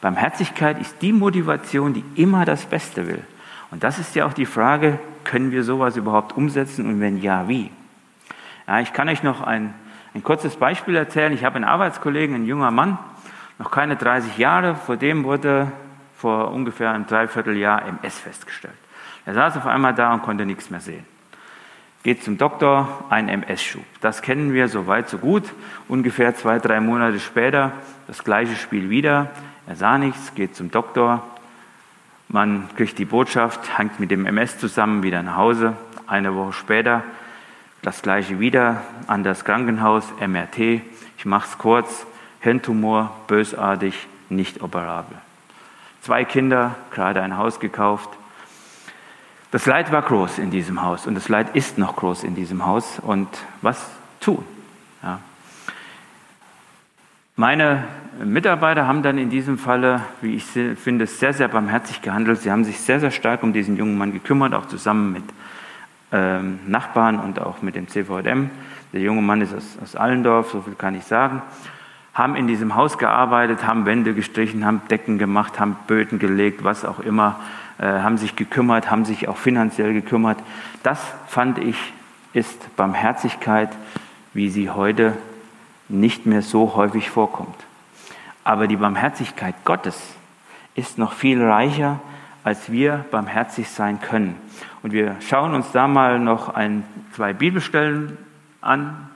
Barmherzigkeit 0.00 0.80
ist 0.80 1.02
die 1.02 1.12
Motivation, 1.12 1.92
die 1.92 2.04
immer 2.14 2.44
das 2.44 2.66
Beste 2.66 3.08
will. 3.08 3.24
Und 3.72 3.82
das 3.82 3.98
ist 3.98 4.14
ja 4.14 4.26
auch 4.26 4.32
die 4.32 4.46
Frage, 4.46 5.00
können 5.24 5.50
wir 5.50 5.64
sowas 5.64 5.96
überhaupt 5.96 6.36
umsetzen 6.36 6.86
und 6.86 7.00
wenn 7.00 7.20
ja, 7.20 7.48
wie? 7.48 7.72
Ja, 8.68 8.78
ich 8.78 8.92
kann 8.92 9.08
euch 9.08 9.24
noch 9.24 9.40
ein, 9.40 9.74
ein 10.14 10.22
kurzes 10.22 10.56
Beispiel 10.56 10.96
erzählen. 10.96 11.32
Ich 11.32 11.44
habe 11.44 11.56
einen 11.56 11.64
Arbeitskollegen, 11.64 12.34
ein 12.34 12.46
junger 12.46 12.70
Mann, 12.70 12.98
noch 13.58 13.70
keine 13.70 13.96
30 13.96 14.38
Jahre, 14.38 14.74
vor 14.74 14.96
dem 14.96 15.24
wurde 15.24 15.72
vor 16.16 16.50
ungefähr 16.50 16.90
einem 16.90 17.06
Dreivierteljahr 17.06 17.86
MS 17.86 18.18
festgestellt. 18.18 18.74
Er 19.24 19.34
saß 19.34 19.56
auf 19.58 19.66
einmal 19.66 19.94
da 19.94 20.12
und 20.12 20.22
konnte 20.22 20.46
nichts 20.46 20.70
mehr 20.70 20.80
sehen. 20.80 21.04
Geht 22.02 22.22
zum 22.22 22.38
Doktor, 22.38 23.04
ein 23.10 23.28
MS-Schub. 23.28 23.84
Das 24.00 24.22
kennen 24.22 24.52
wir 24.52 24.68
so 24.68 24.86
weit, 24.86 25.08
so 25.08 25.18
gut. 25.18 25.42
Ungefähr 25.88 26.34
zwei, 26.34 26.58
drei 26.58 26.80
Monate 26.80 27.20
später 27.20 27.72
das 28.06 28.24
gleiche 28.24 28.56
Spiel 28.56 28.88
wieder. 28.88 29.30
Er 29.66 29.76
sah 29.76 29.98
nichts, 29.98 30.34
geht 30.34 30.56
zum 30.56 30.70
Doktor. 30.70 31.26
Man 32.28 32.68
kriegt 32.76 32.98
die 32.98 33.04
Botschaft, 33.04 33.78
hängt 33.78 34.00
mit 34.00 34.10
dem 34.10 34.26
MS 34.26 34.58
zusammen, 34.58 35.02
wieder 35.02 35.22
nach 35.22 35.36
Hause. 35.36 35.76
Eine 36.06 36.34
Woche 36.34 36.52
später 36.52 37.02
das 37.82 38.02
gleiche 38.02 38.40
wieder 38.40 38.82
an 39.06 39.24
das 39.24 39.44
Krankenhaus, 39.44 40.04
MRT. 40.20 40.82
Ich 41.16 41.24
mache 41.24 41.46
es 41.48 41.58
kurz. 41.58 42.06
Hirntumor, 42.40 43.10
bösartig, 43.26 44.06
nicht 44.28 44.62
operabel. 44.62 45.16
Zwei 46.02 46.24
Kinder, 46.24 46.76
gerade 46.90 47.22
ein 47.22 47.36
Haus 47.36 47.58
gekauft. 47.60 48.08
Das 49.50 49.66
Leid 49.66 49.90
war 49.92 50.02
groß 50.02 50.38
in 50.38 50.50
diesem 50.50 50.82
Haus 50.82 51.06
und 51.06 51.14
das 51.14 51.28
Leid 51.28 51.56
ist 51.56 51.78
noch 51.78 51.96
groß 51.96 52.22
in 52.22 52.34
diesem 52.34 52.66
Haus. 52.66 52.98
Und 53.00 53.28
was 53.62 53.90
tun? 54.20 54.44
Ja. 55.02 55.20
Meine 57.34 57.84
Mitarbeiter 58.22 58.86
haben 58.86 59.02
dann 59.02 59.16
in 59.16 59.30
diesem 59.30 59.58
Falle, 59.58 60.02
wie 60.20 60.34
ich 60.34 60.44
finde, 60.44 61.06
sehr, 61.06 61.32
sehr 61.32 61.48
barmherzig 61.48 62.02
gehandelt. 62.02 62.40
Sie 62.40 62.50
haben 62.50 62.64
sich 62.64 62.80
sehr, 62.80 63.00
sehr 63.00 63.10
stark 63.10 63.42
um 63.42 63.52
diesen 63.52 63.76
jungen 63.76 63.96
Mann 63.96 64.12
gekümmert, 64.12 64.54
auch 64.54 64.66
zusammen 64.66 65.12
mit 65.12 65.24
ähm, 66.12 66.60
Nachbarn 66.66 67.18
und 67.18 67.40
auch 67.40 67.62
mit 67.62 67.76
dem 67.76 67.88
CVM. 67.88 68.50
Der 68.92 69.00
junge 69.00 69.22
Mann 69.22 69.40
ist 69.40 69.54
aus, 69.54 69.78
aus 69.82 69.96
Allendorf, 69.96 70.50
so 70.50 70.62
viel 70.62 70.74
kann 70.74 70.94
ich 70.94 71.04
sagen. 71.04 71.42
Haben 72.14 72.36
in 72.36 72.46
diesem 72.46 72.74
Haus 72.74 72.98
gearbeitet, 72.98 73.66
haben 73.66 73.86
Wände 73.86 74.14
gestrichen, 74.14 74.64
haben 74.64 74.82
Decken 74.90 75.18
gemacht, 75.18 75.60
haben 75.60 75.76
Böden 75.86 76.18
gelegt, 76.18 76.64
was 76.64 76.84
auch 76.84 77.00
immer, 77.00 77.38
äh, 77.78 77.84
haben 77.84 78.18
sich 78.18 78.34
gekümmert, 78.34 78.90
haben 78.90 79.04
sich 79.04 79.28
auch 79.28 79.36
finanziell 79.36 79.92
gekümmert. 79.92 80.38
Das 80.82 81.00
fand 81.26 81.58
ich 81.58 81.76
ist 82.32 82.76
Barmherzigkeit, 82.76 83.70
wie 84.34 84.48
sie 84.50 84.70
heute 84.70 85.16
nicht 85.88 86.26
mehr 86.26 86.42
so 86.42 86.74
häufig 86.74 87.10
vorkommt. 87.10 87.56
Aber 88.44 88.66
die 88.66 88.76
Barmherzigkeit 88.76 89.54
Gottes 89.64 90.00
ist 90.74 90.98
noch 90.98 91.12
viel 91.12 91.42
reicher, 91.42 92.00
als 92.44 92.70
wir 92.70 93.04
barmherzig 93.10 93.68
sein 93.68 94.00
können. 94.00 94.36
Und 94.82 94.92
wir 94.92 95.16
schauen 95.20 95.54
uns 95.54 95.72
da 95.72 95.88
mal 95.88 96.18
noch 96.18 96.48
ein, 96.50 96.84
zwei 97.12 97.32
Bibelstellen 97.32 98.16
an. 98.60 99.08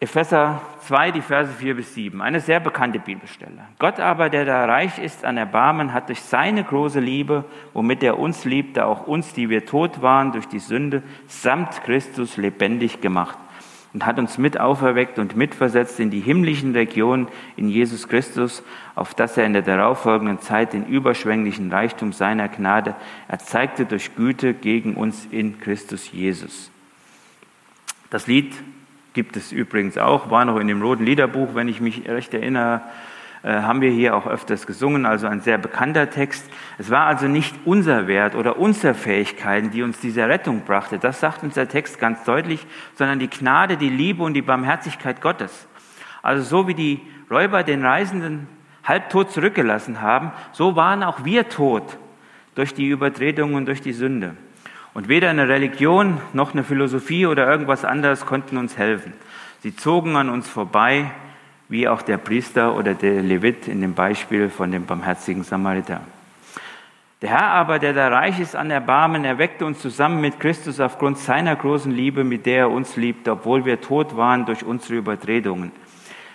Epheser 0.00 0.60
2, 0.82 1.10
die 1.10 1.22
Verse 1.22 1.52
4 1.52 1.74
bis 1.74 1.94
7, 1.94 2.22
eine 2.22 2.38
sehr 2.38 2.60
bekannte 2.60 3.00
Bibelstelle. 3.00 3.66
Gott 3.80 3.98
aber, 3.98 4.30
der 4.30 4.44
da 4.44 4.64
reich 4.64 4.98
ist 5.00 5.24
an 5.24 5.36
Erbarmen, 5.36 5.92
hat 5.92 6.08
durch 6.08 6.22
seine 6.22 6.62
große 6.62 7.00
Liebe, 7.00 7.44
womit 7.72 8.04
er 8.04 8.18
uns 8.18 8.44
liebte, 8.44 8.86
auch 8.86 9.08
uns, 9.08 9.32
die 9.32 9.50
wir 9.50 9.66
tot 9.66 10.00
waren 10.00 10.30
durch 10.30 10.46
die 10.46 10.60
Sünde, 10.60 11.02
samt 11.26 11.82
Christus 11.82 12.36
lebendig 12.36 13.00
gemacht 13.00 13.38
und 13.98 14.06
hat 14.06 14.20
uns 14.20 14.38
mit 14.38 14.60
auferweckt 14.60 15.18
und 15.18 15.34
mitversetzt 15.34 15.98
in 15.98 16.08
die 16.08 16.20
himmlischen 16.20 16.70
Regionen 16.70 17.26
in 17.56 17.68
Jesus 17.68 18.06
Christus, 18.06 18.62
auf 18.94 19.12
dass 19.12 19.36
er 19.36 19.44
in 19.44 19.54
der 19.54 19.62
darauffolgenden 19.62 20.38
Zeit 20.38 20.72
den 20.72 20.86
überschwänglichen 20.86 21.72
Reichtum 21.72 22.12
seiner 22.12 22.46
Gnade 22.46 22.94
erzeigte 23.26 23.86
durch 23.86 24.14
Güte 24.14 24.54
gegen 24.54 24.94
uns 24.94 25.26
in 25.32 25.58
Christus 25.58 26.12
Jesus. 26.12 26.70
Das 28.08 28.28
Lied 28.28 28.54
gibt 29.14 29.36
es 29.36 29.50
übrigens 29.50 29.98
auch, 29.98 30.30
war 30.30 30.44
noch 30.44 30.60
in 30.60 30.68
dem 30.68 30.80
roten 30.80 31.04
Liederbuch, 31.04 31.56
wenn 31.56 31.66
ich 31.66 31.80
mich 31.80 32.08
recht 32.08 32.32
erinnere, 32.32 32.82
haben 33.42 33.80
wir 33.80 33.90
hier 33.90 34.16
auch 34.16 34.26
öfters 34.26 34.66
gesungen, 34.66 35.06
also 35.06 35.26
ein 35.26 35.40
sehr 35.40 35.58
bekannter 35.58 36.10
Text. 36.10 36.50
Es 36.76 36.90
war 36.90 37.06
also 37.06 37.28
nicht 37.28 37.54
unser 37.64 38.08
Wert 38.08 38.34
oder 38.34 38.58
unsere 38.58 38.94
Fähigkeiten, 38.94 39.70
die 39.70 39.82
uns 39.82 40.00
diese 40.00 40.28
Rettung 40.28 40.62
brachte. 40.62 40.98
Das 40.98 41.20
sagt 41.20 41.42
uns 41.44 41.54
der 41.54 41.68
Text 41.68 42.00
ganz 42.00 42.24
deutlich, 42.24 42.66
sondern 42.94 43.18
die 43.18 43.30
Gnade, 43.30 43.76
die 43.76 43.90
Liebe 43.90 44.22
und 44.22 44.34
die 44.34 44.42
Barmherzigkeit 44.42 45.20
Gottes. 45.20 45.68
Also 46.22 46.42
so 46.42 46.68
wie 46.68 46.74
die 46.74 47.00
Räuber 47.30 47.62
den 47.62 47.84
Reisenden 47.84 48.48
halbtot 48.84 49.30
zurückgelassen 49.30 50.00
haben, 50.00 50.32
so 50.52 50.74
waren 50.74 51.02
auch 51.02 51.24
wir 51.24 51.48
tot 51.48 51.98
durch 52.54 52.74
die 52.74 52.88
Übertretung 52.88 53.54
und 53.54 53.66
durch 53.66 53.82
die 53.82 53.92
Sünde. 53.92 54.34
Und 54.94 55.08
weder 55.08 55.30
eine 55.30 55.48
Religion 55.48 56.20
noch 56.32 56.54
eine 56.54 56.64
Philosophie 56.64 57.26
oder 57.26 57.48
irgendwas 57.48 57.84
anderes 57.84 58.26
konnten 58.26 58.56
uns 58.56 58.76
helfen. 58.76 59.12
Sie 59.60 59.76
zogen 59.76 60.16
an 60.16 60.28
uns 60.28 60.48
vorbei 60.48 61.12
wie 61.68 61.88
auch 61.88 62.02
der 62.02 62.18
Priester 62.18 62.76
oder 62.76 62.94
der 62.94 63.22
Levit 63.22 63.68
in 63.68 63.80
dem 63.80 63.94
Beispiel 63.94 64.48
von 64.48 64.72
dem 64.72 64.86
barmherzigen 64.86 65.44
Samariter. 65.44 66.00
Der 67.20 67.30
Herr 67.30 67.50
aber, 67.50 67.78
der 67.80 67.94
da 67.94 68.08
reich 68.08 68.38
ist 68.38 68.54
an 68.54 68.70
Erbarmen, 68.70 69.24
erweckte 69.24 69.66
uns 69.66 69.80
zusammen 69.80 70.20
mit 70.20 70.38
Christus 70.38 70.78
aufgrund 70.78 71.18
seiner 71.18 71.56
großen 71.56 71.90
Liebe, 71.90 72.22
mit 72.22 72.46
der 72.46 72.58
er 72.58 72.70
uns 72.70 72.96
liebt, 72.96 73.28
obwohl 73.28 73.64
wir 73.64 73.80
tot 73.80 74.16
waren 74.16 74.46
durch 74.46 74.64
unsere 74.64 74.94
Übertretungen. 74.94 75.72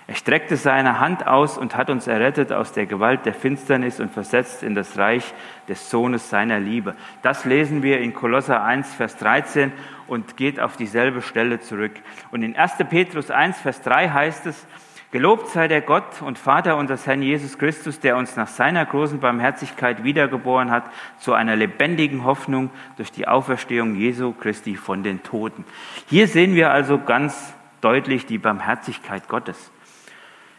Er 0.06 0.16
streckte 0.16 0.58
seine 0.58 1.00
Hand 1.00 1.26
aus 1.26 1.58
und 1.58 1.78
hat 1.78 1.90
uns 1.90 2.08
errettet 2.08 2.52
aus 2.52 2.74
der 2.74 2.86
Gewalt 2.86 3.26
der 3.26 3.34
Finsternis 3.34 4.02
und 4.02 4.12
versetzt 4.12 4.62
in 4.62 4.76
das 4.76 4.98
Reich 4.98 5.34
des 5.70 5.90
Sohnes 5.90 6.30
seiner 6.30 6.60
Liebe. 6.60 6.96
Das 7.22 7.46
lesen 7.46 7.82
wir 7.82 8.02
in 8.02 8.14
Kolosser 8.14 8.62
1, 8.62 8.94
Vers 8.94 9.16
13 9.16 9.72
und 10.08 10.36
geht 10.36 10.60
auf 10.60 10.76
dieselbe 10.76 11.22
Stelle 11.22 11.62
zurück. 11.62 11.94
Und 12.32 12.44
in 12.44 12.58
1. 12.58 12.74
Petrus 12.90 13.32
1, 13.32 13.62
Vers 13.62 13.82
3 13.84 14.10
heißt 14.10 14.46
es, 14.48 14.68
Gelobt 15.14 15.50
sei 15.50 15.68
der 15.68 15.82
Gott 15.82 16.24
und 16.24 16.40
Vater 16.40 16.76
unseres 16.76 17.06
Herrn 17.06 17.22
Jesus 17.22 17.60
Christus, 17.60 18.00
der 18.00 18.18
uns 18.18 18.36
nach 18.36 18.48
seiner 18.48 18.84
großen 18.84 19.20
Barmherzigkeit 19.20 20.04
wiedergeboren 20.04 20.72
hat 20.72 20.86
zu 21.20 21.34
einer 21.34 21.56
lebendigen 21.56 22.24
Hoffnung 22.24 22.72
durch 22.98 23.12
die 23.12 23.28
Auferstehung 23.28 23.94
Jesu 23.94 24.34
Christi 24.34 24.76
von 24.76 25.04
den 25.04 25.22
Toten. 25.22 25.66
Hier 26.08 26.28
sehen 26.28 26.56
wir 26.56 26.72
also 26.72 26.98
ganz 26.98 27.54
deutlich 27.82 28.26
die 28.26 28.40
Barmherzigkeit 28.40 29.28
Gottes. 29.28 29.70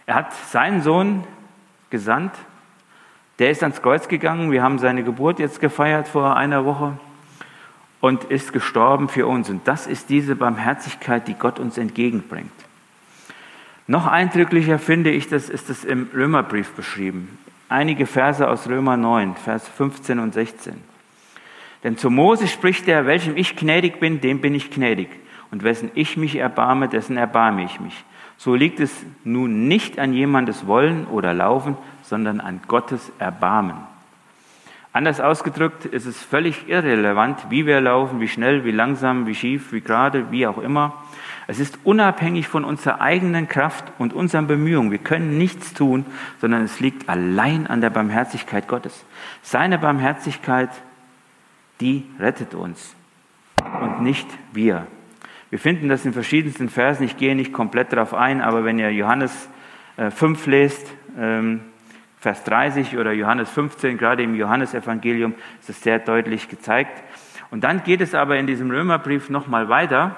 Er 0.06 0.14
hat 0.14 0.32
seinen 0.32 0.82
Sohn 0.82 1.24
gesandt, 1.90 2.36
der 3.40 3.50
ist 3.50 3.64
ans 3.64 3.82
Kreuz 3.82 4.06
gegangen, 4.06 4.52
wir 4.52 4.62
haben 4.62 4.78
seine 4.78 5.02
Geburt 5.02 5.40
jetzt 5.40 5.58
gefeiert 5.58 6.06
vor 6.06 6.36
einer 6.36 6.64
Woche 6.64 6.96
und 8.00 8.22
ist 8.22 8.52
gestorben 8.52 9.08
für 9.08 9.26
uns. 9.26 9.50
Und 9.50 9.66
das 9.66 9.88
ist 9.88 10.10
diese 10.10 10.36
Barmherzigkeit, 10.36 11.26
die 11.26 11.34
Gott 11.34 11.58
uns 11.58 11.76
entgegenbringt. 11.76 12.52
Noch 13.86 14.06
eindrücklicher 14.06 14.78
finde 14.78 15.10
ich 15.10 15.28
das, 15.28 15.50
ist 15.50 15.68
es 15.68 15.84
im 15.84 16.08
Römerbrief 16.14 16.70
beschrieben. 16.70 17.38
Einige 17.68 18.06
Verse 18.06 18.48
aus 18.48 18.66
Römer 18.66 18.96
9, 18.96 19.36
Vers 19.36 19.68
15 19.68 20.18
und 20.18 20.32
16. 20.32 20.74
Denn 21.82 21.98
zu 21.98 22.08
Mose 22.08 22.48
spricht 22.48 22.88
er, 22.88 23.04
welchem 23.04 23.36
ich 23.36 23.56
gnädig 23.56 24.00
bin, 24.00 24.22
dem 24.22 24.40
bin 24.40 24.54
ich 24.54 24.70
gnädig. 24.70 25.08
Und 25.50 25.64
wessen 25.64 25.90
ich 25.94 26.16
mich 26.16 26.36
erbarme, 26.36 26.88
dessen 26.88 27.18
erbarme 27.18 27.62
ich 27.64 27.78
mich. 27.78 28.04
So 28.38 28.54
liegt 28.54 28.80
es 28.80 28.90
nun 29.22 29.68
nicht 29.68 29.98
an 29.98 30.14
jemandes 30.14 30.66
Wollen 30.66 31.06
oder 31.06 31.34
Laufen, 31.34 31.76
sondern 32.02 32.40
an 32.40 32.60
Gottes 32.66 33.12
Erbarmen. 33.18 33.76
Anders 34.94 35.20
ausgedrückt 35.20 35.84
ist 35.84 36.06
es 36.06 36.22
völlig 36.22 36.68
irrelevant, 36.68 37.50
wie 37.50 37.66
wir 37.66 37.80
laufen, 37.80 38.20
wie 38.20 38.28
schnell, 38.28 38.64
wie 38.64 38.70
langsam, 38.70 39.26
wie 39.26 39.34
schief, 39.34 39.72
wie 39.72 39.80
gerade, 39.80 40.30
wie 40.30 40.46
auch 40.46 40.58
immer. 40.58 41.04
Es 41.46 41.58
ist 41.58 41.78
unabhängig 41.84 42.48
von 42.48 42.64
unserer 42.64 43.00
eigenen 43.00 43.48
Kraft 43.48 43.92
und 43.98 44.12
unseren 44.14 44.46
Bemühungen. 44.46 44.90
Wir 44.90 44.98
können 44.98 45.36
nichts 45.36 45.74
tun, 45.74 46.06
sondern 46.40 46.62
es 46.62 46.80
liegt 46.80 47.08
allein 47.08 47.66
an 47.66 47.80
der 47.80 47.90
Barmherzigkeit 47.90 48.66
Gottes. 48.66 49.04
Seine 49.42 49.78
Barmherzigkeit, 49.78 50.70
die 51.80 52.04
rettet 52.18 52.54
uns 52.54 52.94
und 53.80 54.02
nicht 54.02 54.26
wir. 54.52 54.86
Wir 55.50 55.58
finden 55.58 55.88
das 55.88 56.04
in 56.04 56.12
verschiedensten 56.12 56.68
Versen. 56.68 57.04
Ich 57.04 57.16
gehe 57.16 57.36
nicht 57.36 57.52
komplett 57.52 57.92
darauf 57.92 58.14
ein, 58.14 58.40
aber 58.40 58.64
wenn 58.64 58.78
ihr 58.78 58.90
Johannes 58.90 59.48
5 59.96 60.46
äh, 60.46 60.50
lest, 60.50 60.92
ähm, 61.18 61.60
Vers 62.18 62.42
30 62.44 62.96
oder 62.96 63.12
Johannes 63.12 63.50
15, 63.50 63.98
gerade 63.98 64.22
im 64.22 64.34
Johannesevangelium 64.34 65.34
ist 65.60 65.68
es 65.68 65.82
sehr 65.82 65.98
deutlich 65.98 66.48
gezeigt. 66.48 67.02
Und 67.50 67.64
dann 67.64 67.84
geht 67.84 68.00
es 68.00 68.14
aber 68.14 68.38
in 68.38 68.46
diesem 68.46 68.70
Römerbrief 68.70 69.28
nochmal 69.28 69.68
weiter, 69.68 70.16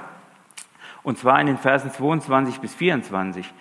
und 1.06 1.18
zwar 1.18 1.40
in 1.40 1.46
den 1.46 1.56
Versen 1.56 1.92
22 1.92 2.58
bis 2.58 2.74
24. 2.74 3.54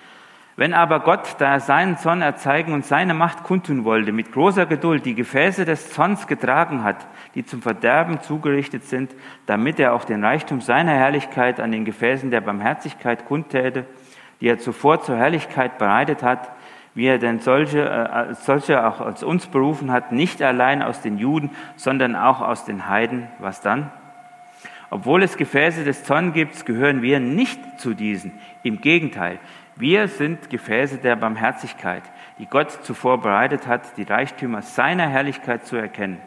Wenn 0.55 0.73
aber 0.73 1.01
Gott, 1.01 1.35
da 1.37 1.53
er 1.53 1.59
seinen 1.59 1.95
Zorn 1.95 2.23
erzeigen 2.23 2.73
und 2.73 2.85
seine 2.85 3.13
Macht 3.13 3.43
kundtun 3.43 3.83
wollte, 3.83 4.11
mit 4.11 4.31
großer 4.31 4.65
Geduld 4.65 5.05
die 5.05 5.13
Gefäße 5.13 5.63
des 5.63 5.93
Zorns 5.93 6.25
getragen 6.25 6.83
hat, 6.83 7.05
die 7.35 7.45
zum 7.45 7.61
Verderben 7.61 8.19
zugerichtet 8.21 8.85
sind, 8.85 9.13
damit 9.45 9.79
er 9.79 9.93
auch 9.93 10.05
den 10.05 10.25
Reichtum 10.25 10.59
seiner 10.59 10.93
Herrlichkeit 10.93 11.59
an 11.59 11.71
den 11.71 11.85
Gefäßen 11.85 12.31
der 12.31 12.41
Barmherzigkeit 12.41 13.25
kundtäte, 13.25 13.85
die 14.41 14.47
er 14.47 14.57
zuvor 14.57 15.01
zur 15.01 15.17
Herrlichkeit 15.17 15.77
bereitet 15.77 16.23
hat, 16.23 16.49
wie 16.95 17.05
er 17.05 17.19
denn 17.19 17.41
solche, 17.41 17.87
äh, 17.87 18.33
solche 18.33 18.87
auch 18.87 19.01
als 19.01 19.21
uns 19.21 19.45
berufen 19.45 19.91
hat, 19.91 20.11
nicht 20.11 20.41
allein 20.41 20.81
aus 20.81 21.01
den 21.01 21.19
Juden, 21.19 21.51
sondern 21.75 22.15
auch 22.15 22.41
aus 22.41 22.65
den 22.65 22.89
Heiden. 22.89 23.27
Was 23.37 23.61
dann? 23.61 23.91
Obwohl 24.89 25.23
es 25.23 25.37
Gefäße 25.37 25.83
des 25.83 26.03
Zorn 26.03 26.33
gibt, 26.33 26.65
gehören 26.65 27.01
wir 27.01 27.19
nicht 27.19 27.79
zu 27.79 27.93
diesen. 27.93 28.33
Im 28.63 28.81
Gegenteil, 28.81 29.39
wir 29.75 30.07
sind 30.07 30.49
Gefäße 30.49 30.99
der 30.99 31.15
Barmherzigkeit, 31.15 32.03
die 32.39 32.45
Gott 32.45 32.71
zuvor 32.83 33.21
bereitet 33.21 33.67
hat, 33.67 33.97
die 33.97 34.03
Reichtümer 34.03 34.61
seiner 34.61 35.09
Herrlichkeit 35.09 35.65
zu 35.65 35.75
erkennen. 35.75 36.19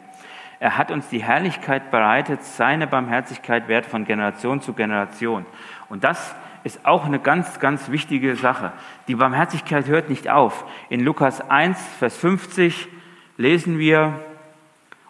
Er 0.59 0.77
hat 0.77 0.91
uns 0.91 1.07
die 1.07 1.23
Herrlichkeit 1.23 1.89
bereitet, 1.89 2.43
seine 2.43 2.85
Barmherzigkeit 2.85 3.67
wert 3.67 3.85
von 3.85 4.05
Generation 4.05 4.61
zu 4.61 4.73
Generation. 4.73 5.45
Und 5.87 6.03
das 6.03 6.35
ist 6.63 6.85
auch 6.85 7.05
eine 7.05 7.19
ganz, 7.19 7.59
ganz 7.59 7.89
wichtige 7.89 8.35
Sache. 8.35 8.73
Die 9.07 9.15
Barmherzigkeit 9.15 9.87
hört 9.87 10.09
nicht 10.09 10.29
auf. 10.29 10.65
In 10.89 10.99
Lukas 10.99 11.49
1, 11.49 11.81
Vers 11.99 12.17
50 12.17 12.89
lesen 13.37 13.79
wir, 13.79 14.19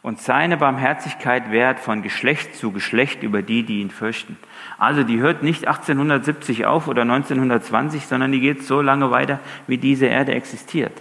und 0.01 0.21
seine 0.21 0.55
Barmherzigkeit 0.57 1.51
währt 1.51 1.79
von 1.79 2.01
Geschlecht 2.01 2.55
zu 2.55 2.71
Geschlecht 2.71 3.21
über 3.21 3.41
die, 3.41 3.63
die 3.63 3.81
ihn 3.81 3.91
fürchten. 3.91 4.37
Also 4.77 5.03
die 5.03 5.19
hört 5.19 5.43
nicht 5.43 5.67
1870 5.67 6.65
auf 6.65 6.87
oder 6.87 7.01
1920, 7.01 8.07
sondern 8.07 8.31
die 8.31 8.39
geht 8.39 8.63
so 8.63 8.81
lange 8.81 9.11
weiter, 9.11 9.39
wie 9.67 9.77
diese 9.77 10.05
Erde 10.05 10.33
existiert. 10.33 10.93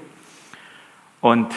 Und 1.21 1.55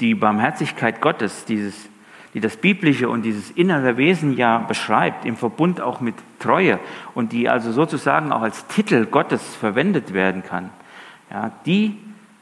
die 0.00 0.14
Barmherzigkeit 0.14 1.00
Gottes, 1.00 1.44
dieses, 1.44 1.88
die 2.34 2.40
das 2.40 2.56
biblische 2.56 3.08
und 3.08 3.22
dieses 3.22 3.52
innere 3.52 3.96
Wesen 3.96 4.36
ja 4.36 4.58
beschreibt, 4.58 5.24
im 5.24 5.36
Verbund 5.36 5.80
auch 5.80 6.00
mit 6.00 6.16
Treue 6.40 6.80
und 7.14 7.32
die 7.32 7.48
also 7.48 7.70
sozusagen 7.70 8.32
auch 8.32 8.42
als 8.42 8.66
Titel 8.66 9.06
Gottes 9.06 9.54
verwendet 9.54 10.12
werden 10.12 10.42
kann, 10.42 10.70
ja, 11.30 11.52
die 11.66 11.96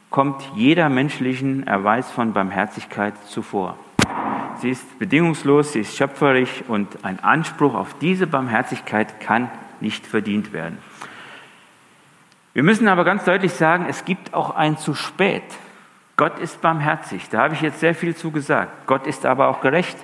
kommt 0.09 0.41
jeder 0.55 0.89
menschlichen 0.89 1.67
Erweis 1.67 2.09
von 2.09 2.33
Barmherzigkeit 2.33 3.13
zuvor. 3.27 3.77
Sie 4.61 4.69
ist 4.69 4.99
bedingungslos, 4.99 5.73
sie 5.73 5.79
ist 5.79 5.95
schöpferisch 5.95 6.63
und 6.67 7.05
ein 7.05 7.19
Anspruch 7.19 7.75
auf 7.75 7.97
diese 7.99 8.27
Barmherzigkeit 8.27 9.19
kann 9.21 9.49
nicht 9.79 10.05
verdient 10.05 10.51
werden. 10.51 10.77
Wir 12.53 12.63
müssen 12.63 12.87
aber 12.87 13.05
ganz 13.05 13.23
deutlich 13.23 13.53
sagen, 13.53 13.85
es 13.87 14.03
gibt 14.03 14.33
auch 14.33 14.55
ein 14.55 14.77
zu 14.77 14.93
spät. 14.93 15.43
Gott 16.17 16.39
ist 16.39 16.61
barmherzig, 16.61 17.29
da 17.29 17.43
habe 17.43 17.53
ich 17.53 17.61
jetzt 17.61 17.79
sehr 17.79 17.95
viel 17.95 18.15
zu 18.15 18.31
gesagt. 18.31 18.85
Gott 18.85 19.07
ist 19.07 19.25
aber 19.25 19.47
auch 19.47 19.61
gerecht. 19.61 19.97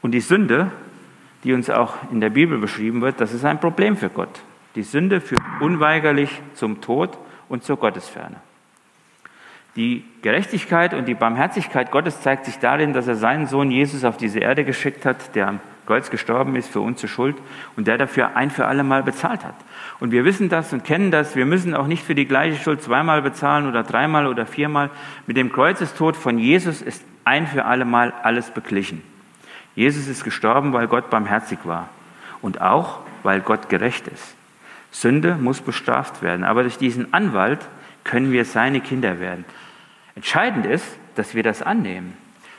Und 0.00 0.12
die 0.12 0.20
Sünde, 0.20 0.70
die 1.44 1.52
uns 1.52 1.68
auch 1.68 1.94
in 2.10 2.22
der 2.22 2.30
Bibel 2.30 2.56
beschrieben 2.56 3.02
wird, 3.02 3.20
das 3.20 3.34
ist 3.34 3.44
ein 3.44 3.60
Problem 3.60 3.96
für 3.96 4.08
Gott. 4.08 4.40
Die 4.74 4.82
Sünde 4.82 5.20
führt 5.20 5.42
unweigerlich 5.60 6.30
zum 6.54 6.80
Tod 6.80 7.18
und 7.48 7.64
zur 7.64 7.76
Gottesferne. 7.76 8.36
Die 9.76 10.04
Gerechtigkeit 10.22 10.94
und 10.94 11.06
die 11.06 11.14
Barmherzigkeit 11.14 11.90
Gottes 11.90 12.22
zeigt 12.22 12.46
sich 12.46 12.58
darin, 12.58 12.94
dass 12.94 13.06
er 13.06 13.14
seinen 13.14 13.46
Sohn 13.46 13.70
Jesus 13.70 14.04
auf 14.04 14.16
diese 14.16 14.38
Erde 14.38 14.64
geschickt 14.64 15.04
hat, 15.04 15.34
der 15.34 15.48
am 15.48 15.60
Kreuz 15.86 16.10
gestorben 16.10 16.56
ist 16.56 16.68
für 16.68 16.80
unsere 16.80 17.08
Schuld 17.08 17.36
und 17.76 17.86
der 17.86 17.98
dafür 17.98 18.36
ein 18.36 18.50
für 18.50 18.66
alle 18.66 18.82
Mal 18.82 19.02
bezahlt 19.02 19.44
hat. 19.44 19.54
Und 20.00 20.10
wir 20.10 20.24
wissen 20.24 20.48
das 20.48 20.72
und 20.72 20.84
kennen 20.84 21.10
das. 21.10 21.36
Wir 21.36 21.46
müssen 21.46 21.74
auch 21.74 21.86
nicht 21.86 22.02
für 22.02 22.14
die 22.14 22.26
gleiche 22.26 22.60
Schuld 22.60 22.82
zweimal 22.82 23.22
bezahlen 23.22 23.68
oder 23.68 23.82
dreimal 23.82 24.26
oder 24.26 24.46
viermal. 24.46 24.90
Mit 25.26 25.36
dem 25.36 25.52
Kreuzestod 25.52 26.16
von 26.16 26.38
Jesus 26.38 26.82
ist 26.82 27.04
ein 27.24 27.46
für 27.46 27.66
alle 27.66 27.84
Mal 27.84 28.12
alles 28.22 28.50
beglichen. 28.50 29.02
Jesus 29.74 30.08
ist 30.08 30.24
gestorben, 30.24 30.72
weil 30.72 30.88
Gott 30.88 31.10
barmherzig 31.10 31.58
war 31.64 31.90
und 32.40 32.62
auch, 32.62 33.00
weil 33.22 33.40
Gott 33.40 33.68
gerecht 33.68 34.08
ist. 34.08 34.34
Sünde 34.90 35.36
muss 35.36 35.60
bestraft 35.60 36.22
werden, 36.22 36.44
aber 36.44 36.62
durch 36.62 36.78
diesen 36.78 37.12
Anwalt 37.12 37.60
können 38.04 38.32
wir 38.32 38.44
seine 38.44 38.80
Kinder 38.80 39.20
werden. 39.20 39.44
Entscheidend 40.16 40.66
ist, 40.66 40.86
dass 41.14 41.34
wir 41.34 41.42
das 41.42 41.62
annehmen. 41.62 42.14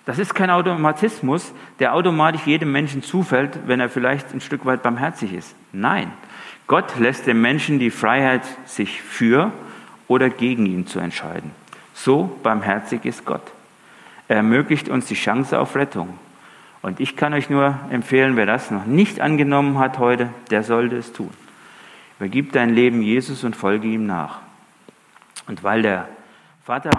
Das 0.06 0.20
ist 0.20 0.34
kein 0.34 0.50
Automatismus, 0.50 1.52
der 1.80 1.94
automatisch 1.94 2.46
jedem 2.46 2.72
Menschen 2.72 3.04
zufällt, 3.04 3.68
wenn 3.68 3.82
er 3.82 3.90
vielleicht 3.90 4.34
ein 4.34 4.40
Stück 4.40 4.66
weit 4.66 4.82
barmherzig 4.82 5.34
ist. 5.34 5.54
Nein, 5.74 6.12
Gott 6.68 6.98
lässt 6.98 7.28
dem 7.28 7.42
Menschen 7.42 7.80
die 7.80 7.90
Freiheit, 7.90 8.44
sich 8.66 9.02
für 9.02 9.52
oder 10.08 10.30
gegen 10.30 10.66
ihn 10.66 10.88
zu 10.88 11.00
entscheiden. 11.00 11.52
So 11.94 12.40
barmherzig 12.44 13.04
ist 13.04 13.26
Gott. 13.26 13.42
Er 14.28 14.38
ermöglicht 14.38 14.88
uns 14.88 15.08
die 15.08 15.16
Chance 15.16 15.60
auf 15.60 15.76
Rettung. 15.76 16.18
Und 16.82 17.00
ich 17.00 17.18
kann 17.18 17.34
euch 17.34 17.50
nur 17.50 17.78
empfehlen, 17.90 18.38
wer 18.38 18.46
das 18.46 18.72
noch 18.72 18.86
nicht 18.86 19.20
angenommen 19.20 19.80
hat 19.80 19.98
heute, 19.98 20.30
der 20.52 20.64
sollte 20.64 20.98
es 20.98 21.12
tun. 21.12 21.32
Übergib 22.20 22.52
dein 22.52 22.70
Leben 22.70 23.02
Jesus 23.02 23.44
und 23.44 23.56
folge 23.56 23.88
ihm 23.88 24.06
nach. 24.06 24.40
Und 25.48 25.64
weil 25.64 25.82
der 25.82 26.08
Vater, 26.64 26.92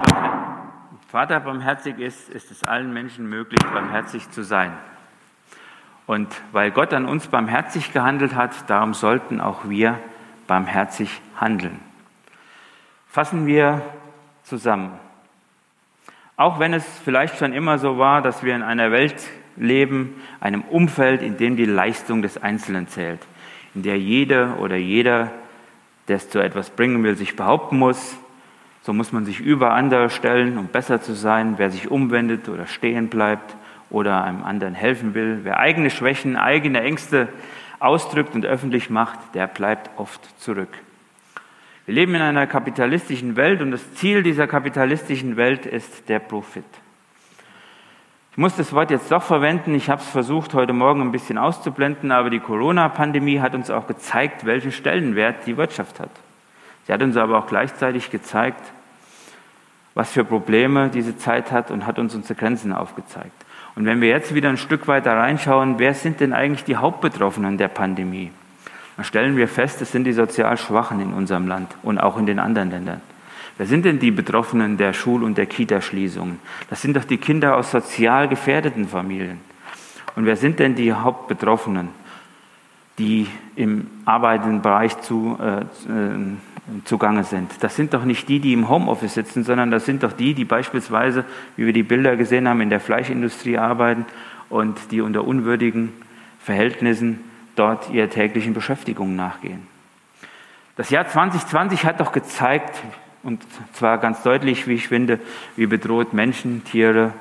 Vater 1.09 1.41
barmherzig 1.41 1.99
ist, 2.01 2.29
ist 2.29 2.51
es 2.51 2.65
allen 2.65 2.93
Menschen 2.93 3.31
möglich, 3.31 3.61
barmherzig 3.73 4.31
zu 4.31 4.43
sein. 4.43 4.77
Und 6.07 6.29
weil 6.53 6.71
Gott 6.71 6.93
an 6.93 7.07
uns 7.07 7.29
barmherzig 7.29 7.95
gehandelt 7.95 8.35
hat, 8.35 8.69
darum 8.69 8.93
sollten 8.93 9.41
auch 9.41 9.71
wir 9.71 9.99
barmherzig 10.47 11.23
handeln. 11.35 11.81
Fassen 13.07 13.47
wir 13.47 13.81
zusammen. 14.43 14.93
Auch 16.37 16.59
wenn 16.59 16.75
es 16.75 16.85
vielleicht 17.03 17.39
schon 17.39 17.55
immer 17.55 17.79
so 17.79 17.97
war, 17.97 18.21
dass 18.21 18.43
wir 18.43 18.55
in 18.55 18.63
einer 18.63 18.93
Welt 18.93 19.17
leben, 19.57 20.23
einem 20.41 20.61
Umfeld, 20.61 21.23
in 21.23 21.39
dem 21.39 21.57
die 21.57 21.65
Leistung 21.65 22.21
des 22.21 22.37
Einzelnen 22.43 22.87
zählt, 22.87 23.21
in 23.75 23.83
der 23.83 23.99
jeder 23.99 24.61
oder 24.61 24.77
jeder, 24.77 25.31
der 26.07 26.17
es 26.17 26.29
zu 26.29 26.39
etwas 26.39 26.69
bringen 26.69 27.03
will, 27.03 27.17
sich 27.17 27.35
behaupten 27.35 27.79
muss, 27.79 28.19
so 28.89 28.95
muss 28.95 29.13
man 29.13 29.27
sich 29.27 29.41
über 29.41 29.75
andere 29.75 30.09
stellen, 30.09 30.57
um 30.57 30.69
besser 30.69 31.03
zu 31.03 31.13
sein. 31.13 31.59
Wer 31.59 31.71
sich 31.71 31.91
umwendet 31.91 32.49
oder 32.49 32.67
stehen 32.67 33.09
bleibt 33.09 33.55
oder 33.91 34.25
einem 34.25 34.43
anderen 34.45 34.73
helfen 34.73 35.13
will, 35.13 35.41
wer 35.43 35.59
eigene 35.59 35.91
Schwächen, 35.91 36.37
eigene 36.37 36.81
Ängste 36.81 37.29
ausdrückt 37.81 38.35
und 38.35 38.47
öffentlich 38.47 38.89
macht, 38.89 39.19
der 39.35 39.47
bleibt 39.47 39.91
oft 39.99 40.41
zurück. 40.41 40.71
Wir 41.85 41.97
leben 41.97 42.15
in 42.15 42.23
einer 42.23 42.47
kapitalistischen 42.47 43.37
Welt 43.37 43.61
und 43.61 43.73
das 43.73 43.93
Ziel 43.93 44.23
dieser 44.23 44.47
kapitalistischen 44.47 45.37
Welt 45.37 45.67
ist 45.67 46.09
der 46.09 46.21
Profit. 46.21 46.65
Ich 48.31 48.39
muss 48.39 48.57
das 48.57 48.73
Wort 48.73 48.91
jetzt 48.91 49.13
doch 49.13 49.23
verwenden. 49.23 49.75
Ich 49.75 49.91
habe 49.91 50.01
es 50.01 50.09
versucht, 50.09 50.55
heute 50.55 50.73
Morgen 50.73 51.03
ein 51.03 51.13
bisschen 51.13 51.37
auszublenden, 51.37 52.11
aber 52.11 52.31
die 52.31 52.41
Corona-Pandemie 52.41 53.41
hat 53.41 53.55
uns 53.55 53.69
auch 53.69 53.87
gezeigt, 53.87 54.47
welchen 54.47 54.73
Stellenwert 54.73 55.47
die 55.47 55.59
Wirtschaft 55.59 56.01
hat. 56.01 56.11
Sie 56.87 56.93
hat 56.95 57.03
uns 57.03 57.19
aber 57.19 57.37
auch 57.37 57.47
gleichzeitig 57.47 58.11
gezeigt, 58.11 58.63
was 59.99 60.13
für 60.13 60.25
Probleme 60.25 60.91
diese 60.91 61.19
Zeit 61.19 61.51
hat 61.51 61.73
und 61.73 61.85
hat 61.85 61.99
uns 61.99 62.15
unsere 62.15 62.37
Grenzen 62.37 62.73
aufgezeigt. 62.73 63.33
Und 63.75 63.85
wenn 63.85 64.01
wir 64.01 64.09
jetzt 64.09 64.33
wieder 64.33 64.49
ein 64.49 64.57
Stück 64.57 64.87
weiter 64.87 65.17
reinschauen, 65.17 65.81
wer 65.81 65.93
sind 65.93 66.21
denn 66.21 66.33
eigentlich 66.33 66.63
die 66.63 66.77
Hauptbetroffenen 66.77 67.59
der 67.59 67.67
Pandemie? 67.67 68.31
Dann 68.95 69.05
stellen 69.05 69.37
wir 69.37 69.49
fest, 69.49 69.83
es 69.83 69.91
sind 69.91 70.05
die 70.05 70.13
sozial 70.13 70.57
Schwachen 70.57 71.01
in 71.01 71.13
unserem 71.13 71.49
Land 71.49 71.77
und 71.83 71.99
auch 71.99 72.17
in 72.17 72.27
den 72.27 72.39
anderen 72.39 72.71
Ländern. 72.71 73.01
Wer 73.57 73.67
sind 73.67 73.85
denn 73.85 73.99
die 73.99 74.13
Betroffenen 74.13 74.77
der 74.77 74.93
Schul- 74.93 75.25
und 75.25 75.37
der 75.37 75.47
Kitaschließungen? 75.47 76.39
Das 76.71 76.81
sind 76.81 76.97
doch 76.97 77.05
die 77.05 77.19
Kinder 77.19 77.57
aus 77.57 77.73
sozial 77.73 78.29
gefährdeten 78.29 78.87
Familien. 78.87 79.41
Und 80.15 80.27
wer 80.27 80.37
sind 80.37 80.61
denn 80.61 80.77
die 80.77 80.93
Hauptbetroffenen, 80.93 81.89
die 82.99 83.27
im 83.57 83.89
arbeitenden 84.05 84.63
Bereich 84.63 85.01
zu, 85.01 85.37
äh, 85.43 85.63
äh 85.63 86.37
zugange 86.85 87.25
sind. 87.25 87.51
Das 87.61 87.77
sind 87.77 87.95
doch 87.95 88.05
nicht 88.05 88.29
die, 88.29 88.41
die 88.41 88.53
im 88.53 88.69
Homeoffice 88.69 89.15
sitzen, 89.15 89.45
sondern 89.45 89.71
das 89.71 89.87
sind 89.87 90.03
doch 90.03 90.13
die, 90.13 90.35
die 90.35 90.45
beispielsweise, 90.45 91.25
wie 91.57 91.67
wir 91.67 91.73
die 91.73 91.83
Bilder 91.83 92.17
gesehen 92.17 92.49
haben, 92.49 92.61
in 92.61 92.71
der 92.71 92.81
Fleischindustrie 92.81 93.59
arbeiten 93.59 94.07
und 94.49 94.79
die 94.91 95.01
unter 95.01 95.25
unwürdigen 95.25 95.93
Verhältnissen 96.41 97.21
dort 97.57 97.91
ihrer 97.91 98.09
täglichen 98.09 98.55
Beschäftigung 98.55 99.17
nachgehen. 99.17 99.67
Das 100.77 100.91
Jahr 100.91 101.09
2020 101.09 101.85
hat 101.85 102.01
doch 102.01 102.13
gezeigt, 102.13 102.81
und 103.23 103.45
zwar 103.73 103.99
ganz 103.99 104.23
deutlich, 104.23 104.67
wie 104.69 104.75
ich 104.75 104.89
finde, 104.89 105.19
wie 105.57 105.67
bedroht 105.67 106.13
Menschen, 106.13 106.63
Tiere 106.65 107.13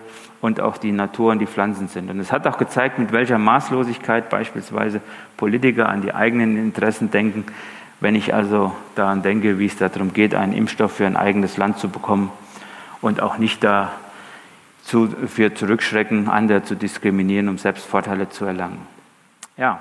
und 0.41 0.61
auch 0.61 0.77
die 0.77 0.91
Natur 0.91 1.31
und 1.31 1.39
die 1.39 1.47
Pflanzen 1.47 1.87
sind. 1.87 2.09
Und 2.11 2.19
es 2.19 2.31
hat 2.31 2.45
auch 2.45 2.57
gezeigt, 2.57 2.99
mit 2.99 3.11
welcher 3.11 3.39
Maßlosigkeit 3.39 4.29
beispielsweise 4.29 5.01
Politiker 5.35 5.89
an 5.89 6.01
die 6.01 6.13
eigenen 6.13 6.57
Interessen 6.57 7.09
denken. 7.09 7.45
Wenn 7.99 8.15
ich 8.15 8.33
also 8.33 8.75
daran 8.95 9.23
denke, 9.23 9.57
wie 9.57 9.65
es 9.65 9.77
darum 9.77 10.13
geht, 10.13 10.35
einen 10.35 10.53
Impfstoff 10.53 10.93
für 10.93 11.07
ein 11.07 11.17
eigenes 11.17 11.57
Land 11.57 11.79
zu 11.79 11.89
bekommen 11.89 12.31
und 13.01 13.21
auch 13.21 13.37
nicht 13.39 13.63
dafür 13.63 15.55
zurückschrecken, 15.55 16.29
andere 16.29 16.63
zu 16.63 16.75
diskriminieren, 16.75 17.49
um 17.49 17.57
selbst 17.57 17.85
Vorteile 17.85 18.29
zu 18.29 18.45
erlangen. 18.45 18.85
Ja, 19.57 19.79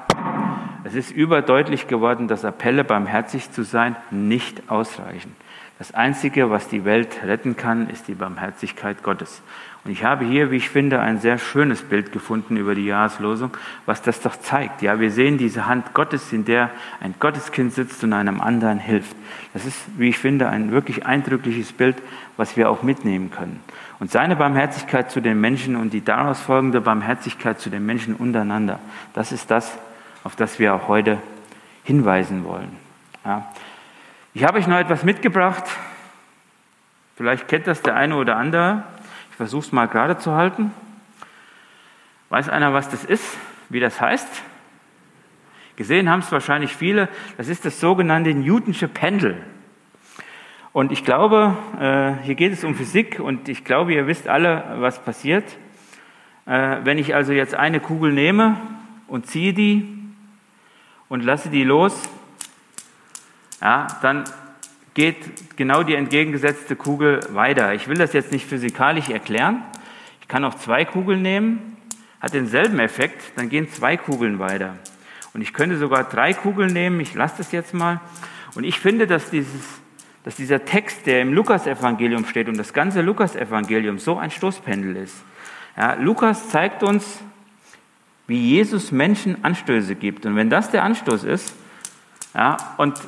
es 0.84 0.94
ist 0.94 1.10
überdeutlich 1.10 1.88
geworden, 1.88 2.28
dass 2.28 2.44
Appelle, 2.44 2.84
barmherzig 2.84 3.50
zu 3.50 3.64
sein, 3.64 3.96
nicht 4.10 4.70
ausreichen. 4.70 5.36
Das 5.78 5.92
Einzige, 5.92 6.50
was 6.50 6.68
die 6.68 6.86
Welt 6.86 7.22
retten 7.22 7.56
kann, 7.56 7.90
ist 7.90 8.08
die 8.08 8.14
Barmherzigkeit 8.14 9.02
Gottes. 9.02 9.42
Und 9.84 9.92
ich 9.92 10.04
habe 10.04 10.24
hier, 10.24 10.50
wie 10.50 10.56
ich 10.56 10.70
finde, 10.70 11.00
ein 11.00 11.20
sehr 11.20 11.38
schönes 11.38 11.82
Bild 11.82 12.10
gefunden 12.10 12.56
über 12.56 12.74
die 12.74 12.86
Jahreslosung, 12.86 13.50
was 13.84 14.02
das 14.02 14.20
doch 14.20 14.34
zeigt. 14.34 14.82
Ja, 14.82 14.98
wir 14.98 15.10
sehen 15.10 15.38
diese 15.38 15.66
Hand 15.66 15.94
Gottes, 15.94 16.32
in 16.32 16.44
der 16.44 16.70
ein 17.00 17.14
Gotteskind 17.20 17.72
sitzt 17.72 18.02
und 18.02 18.14
einem 18.14 18.40
anderen 18.40 18.78
hilft. 18.78 19.14
Das 19.52 19.64
ist, 19.64 19.78
wie 19.96 20.08
ich 20.08 20.18
finde, 20.18 20.48
ein 20.48 20.72
wirklich 20.72 21.06
eindrückliches 21.06 21.72
Bild, 21.72 21.96
was 22.36 22.56
wir 22.56 22.70
auch 22.70 22.82
mitnehmen 22.82 23.30
können. 23.30 23.60
Und 24.00 24.10
seine 24.10 24.34
Barmherzigkeit 24.34 25.10
zu 25.10 25.20
den 25.20 25.40
Menschen 25.40 25.76
und 25.76 25.92
die 25.92 26.04
daraus 26.04 26.40
folgende 26.40 26.80
Barmherzigkeit 26.80 27.60
zu 27.60 27.70
den 27.70 27.84
Menschen 27.84 28.14
untereinander, 28.14 28.80
das 29.12 29.30
ist 29.30 29.50
das, 29.50 29.78
auf 30.24 30.34
das 30.36 30.58
wir 30.58 30.74
auch 30.74 30.88
heute 30.88 31.18
hinweisen 31.84 32.44
wollen. 32.44 32.76
Ja. 33.24 33.46
Ich 34.36 34.44
habe 34.44 34.58
euch 34.58 34.66
noch 34.66 34.76
etwas 34.76 35.02
mitgebracht. 35.02 35.64
Vielleicht 37.16 37.48
kennt 37.48 37.66
das 37.66 37.80
der 37.80 37.96
eine 37.96 38.16
oder 38.16 38.36
andere. 38.36 38.82
Ich 39.30 39.36
versuche 39.36 39.64
es 39.64 39.72
mal 39.72 39.86
gerade 39.86 40.18
zu 40.18 40.32
halten. 40.32 40.72
Weiß 42.28 42.50
einer, 42.50 42.74
was 42.74 42.90
das 42.90 43.02
ist, 43.02 43.38
wie 43.70 43.80
das 43.80 43.98
heißt? 43.98 44.28
Gesehen 45.76 46.10
haben 46.10 46.20
es 46.20 46.30
wahrscheinlich 46.32 46.76
viele. 46.76 47.08
Das 47.38 47.48
ist 47.48 47.64
das 47.64 47.80
sogenannte 47.80 48.34
Newtonsche 48.34 48.88
Pendel. 48.88 49.42
Und 50.74 50.92
ich 50.92 51.02
glaube, 51.02 51.56
äh, 51.80 52.22
hier 52.22 52.34
geht 52.34 52.52
es 52.52 52.62
um 52.62 52.74
Physik 52.74 53.18
und 53.18 53.48
ich 53.48 53.64
glaube, 53.64 53.94
ihr 53.94 54.06
wisst 54.06 54.28
alle, 54.28 54.76
was 54.80 55.02
passiert. 55.02 55.44
Äh, 56.44 56.80
wenn 56.84 56.98
ich 56.98 57.14
also 57.14 57.32
jetzt 57.32 57.54
eine 57.54 57.80
Kugel 57.80 58.12
nehme 58.12 58.58
und 59.08 59.28
ziehe 59.28 59.54
die 59.54 59.98
und 61.08 61.24
lasse 61.24 61.48
die 61.48 61.64
los, 61.64 62.06
ja, 63.60 63.86
dann 64.02 64.24
geht 64.94 65.56
genau 65.56 65.82
die 65.82 65.94
entgegengesetzte 65.94 66.74
Kugel 66.74 67.20
weiter. 67.30 67.74
Ich 67.74 67.88
will 67.88 67.98
das 67.98 68.12
jetzt 68.12 68.32
nicht 68.32 68.46
physikalisch 68.46 69.10
erklären. 69.10 69.62
Ich 70.22 70.28
kann 70.28 70.44
auch 70.44 70.54
zwei 70.54 70.84
Kugeln 70.84 71.22
nehmen, 71.22 71.76
hat 72.20 72.34
denselben 72.34 72.78
Effekt, 72.78 73.22
dann 73.36 73.48
gehen 73.48 73.68
zwei 73.68 73.96
Kugeln 73.96 74.38
weiter. 74.38 74.74
Und 75.34 75.42
ich 75.42 75.52
könnte 75.52 75.76
sogar 75.76 76.04
drei 76.04 76.32
Kugeln 76.32 76.72
nehmen, 76.72 76.98
ich 77.00 77.14
lasse 77.14 77.34
das 77.38 77.52
jetzt 77.52 77.74
mal. 77.74 78.00
Und 78.54 78.64
ich 78.64 78.80
finde, 78.80 79.06
dass, 79.06 79.28
dieses, 79.28 79.60
dass 80.24 80.34
dieser 80.34 80.64
Text, 80.64 81.06
der 81.06 81.20
im 81.20 81.34
Lukasevangelium 81.34 82.24
steht 82.24 82.48
und 82.48 82.56
das 82.56 82.72
ganze 82.72 83.02
Lukasevangelium 83.02 83.98
so 83.98 84.16
ein 84.16 84.30
Stoßpendel 84.30 84.96
ist. 84.96 85.14
Ja, 85.76 85.92
Lukas 85.94 86.48
zeigt 86.48 86.82
uns, 86.82 87.20
wie 88.26 88.40
Jesus 88.40 88.92
Menschen 88.92 89.44
Anstöße 89.44 89.94
gibt. 89.94 90.24
Und 90.24 90.36
wenn 90.36 90.48
das 90.48 90.70
der 90.70 90.84
Anstoß 90.84 91.24
ist, 91.24 91.54
ja, 92.34 92.56
und 92.78 92.98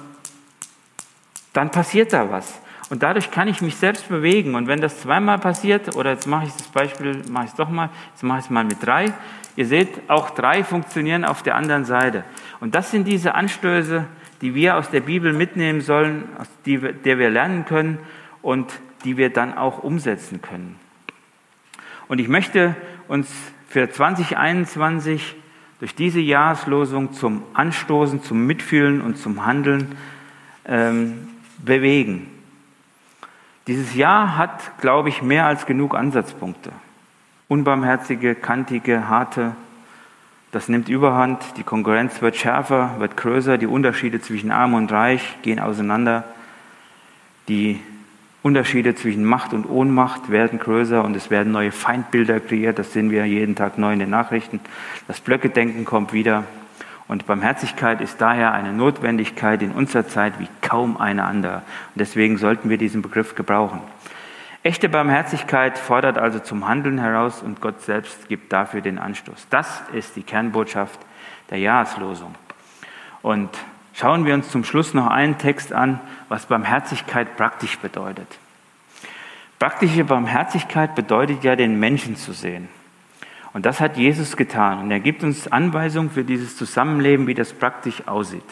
dann 1.58 1.72
passiert 1.72 2.12
da 2.12 2.30
was. 2.30 2.60
Und 2.88 3.02
dadurch 3.02 3.32
kann 3.32 3.48
ich 3.48 3.60
mich 3.60 3.74
selbst 3.76 4.08
bewegen. 4.08 4.54
Und 4.54 4.68
wenn 4.68 4.80
das 4.80 5.00
zweimal 5.00 5.38
passiert, 5.38 5.96
oder 5.96 6.12
jetzt 6.12 6.28
mache 6.28 6.46
ich 6.46 6.52
das 6.52 6.68
Beispiel, 6.68 7.20
mache 7.28 7.46
ich 7.46 7.50
es 7.50 7.56
doch 7.56 7.68
mal, 7.68 7.90
jetzt 8.12 8.22
mache 8.22 8.38
ich 8.38 8.44
es 8.44 8.50
mal 8.50 8.62
mit 8.62 8.76
drei. 8.80 9.12
Ihr 9.56 9.66
seht, 9.66 10.08
auch 10.08 10.30
drei 10.30 10.62
funktionieren 10.62 11.24
auf 11.24 11.42
der 11.42 11.56
anderen 11.56 11.84
Seite. 11.84 12.22
Und 12.60 12.76
das 12.76 12.92
sind 12.92 13.08
diese 13.08 13.34
Anstöße, 13.34 14.06
die 14.40 14.54
wir 14.54 14.76
aus 14.76 14.88
der 14.90 15.00
Bibel 15.00 15.32
mitnehmen 15.32 15.80
sollen, 15.80 16.28
aus 16.38 16.46
der 16.64 17.18
wir 17.18 17.28
lernen 17.28 17.64
können 17.64 17.98
und 18.40 18.72
die 19.02 19.16
wir 19.16 19.30
dann 19.30 19.58
auch 19.58 19.82
umsetzen 19.82 20.40
können. 20.40 20.76
Und 22.06 22.20
ich 22.20 22.28
möchte 22.28 22.76
uns 23.08 23.28
für 23.68 23.90
2021 23.90 25.34
durch 25.80 25.96
diese 25.96 26.20
Jahreslosung 26.20 27.12
zum 27.14 27.42
Anstoßen, 27.52 28.22
zum 28.22 28.46
Mitfühlen 28.46 29.00
und 29.00 29.18
zum 29.18 29.44
Handeln 29.44 29.96
ähm, 30.64 31.26
bewegen. 31.58 32.26
Dieses 33.66 33.94
Jahr 33.94 34.36
hat, 34.36 34.78
glaube 34.80 35.08
ich, 35.08 35.22
mehr 35.22 35.46
als 35.46 35.66
genug 35.66 35.94
Ansatzpunkte. 35.94 36.72
Unbarmherzige, 37.48 38.34
kantige, 38.34 39.08
harte, 39.08 39.56
das 40.50 40.68
nimmt 40.68 40.88
überhand, 40.88 41.42
die 41.58 41.62
Konkurrenz 41.62 42.22
wird 42.22 42.36
schärfer, 42.36 42.94
wird 42.98 43.18
größer, 43.18 43.58
die 43.58 43.66
Unterschiede 43.66 44.20
zwischen 44.20 44.50
Arm 44.50 44.72
und 44.72 44.90
Reich 44.90 45.36
gehen 45.42 45.60
auseinander, 45.60 46.24
die 47.48 47.80
Unterschiede 48.42 48.94
zwischen 48.94 49.24
Macht 49.24 49.52
und 49.52 49.66
Ohnmacht 49.66 50.30
werden 50.30 50.58
größer 50.58 51.04
und 51.04 51.14
es 51.16 51.28
werden 51.28 51.52
neue 51.52 51.72
Feindbilder 51.72 52.40
kreiert, 52.40 52.78
das 52.78 52.94
sehen 52.94 53.10
wir 53.10 53.26
jeden 53.26 53.56
Tag 53.56 53.76
neu 53.76 53.92
in 53.92 53.98
den 53.98 54.08
Nachrichten. 54.08 54.60
Das 55.06 55.20
Blöckedenken 55.20 55.84
kommt 55.84 56.14
wieder, 56.14 56.44
und 57.08 57.26
Barmherzigkeit 57.26 58.02
ist 58.02 58.20
daher 58.20 58.52
eine 58.52 58.72
Notwendigkeit 58.72 59.62
in 59.62 59.72
unserer 59.72 60.06
Zeit 60.06 60.38
wie 60.38 60.48
kaum 60.60 60.98
eine 60.98 61.24
andere. 61.24 61.56
Und 61.56 61.96
deswegen 61.96 62.36
sollten 62.36 62.68
wir 62.68 62.76
diesen 62.76 63.00
Begriff 63.00 63.34
gebrauchen. 63.34 63.80
Echte 64.62 64.90
Barmherzigkeit 64.90 65.78
fordert 65.78 66.18
also 66.18 66.38
zum 66.38 66.68
Handeln 66.68 66.98
heraus 66.98 67.42
und 67.42 67.62
Gott 67.62 67.80
selbst 67.80 68.28
gibt 68.28 68.52
dafür 68.52 68.82
den 68.82 68.98
Anstoß. 68.98 69.46
Das 69.48 69.82
ist 69.94 70.16
die 70.16 70.22
Kernbotschaft 70.22 71.00
der 71.48 71.58
Jahreslosung. 71.58 72.34
Und 73.22 73.48
schauen 73.94 74.26
wir 74.26 74.34
uns 74.34 74.50
zum 74.50 74.64
Schluss 74.64 74.92
noch 74.92 75.06
einen 75.06 75.38
Text 75.38 75.72
an, 75.72 76.00
was 76.28 76.46
Barmherzigkeit 76.46 77.36
praktisch 77.36 77.78
bedeutet. 77.78 78.38
Praktische 79.58 80.04
Barmherzigkeit 80.04 80.94
bedeutet 80.94 81.42
ja, 81.42 81.56
den 81.56 81.80
Menschen 81.80 82.16
zu 82.16 82.32
sehen. 82.32 82.68
Und 83.52 83.66
das 83.66 83.80
hat 83.80 83.96
Jesus 83.96 84.36
getan. 84.36 84.80
Und 84.80 84.90
er 84.90 85.00
gibt 85.00 85.22
uns 85.22 85.48
Anweisungen 85.48 86.10
für 86.10 86.24
dieses 86.24 86.56
Zusammenleben, 86.56 87.26
wie 87.26 87.34
das 87.34 87.52
praktisch 87.52 88.06
aussieht. 88.06 88.42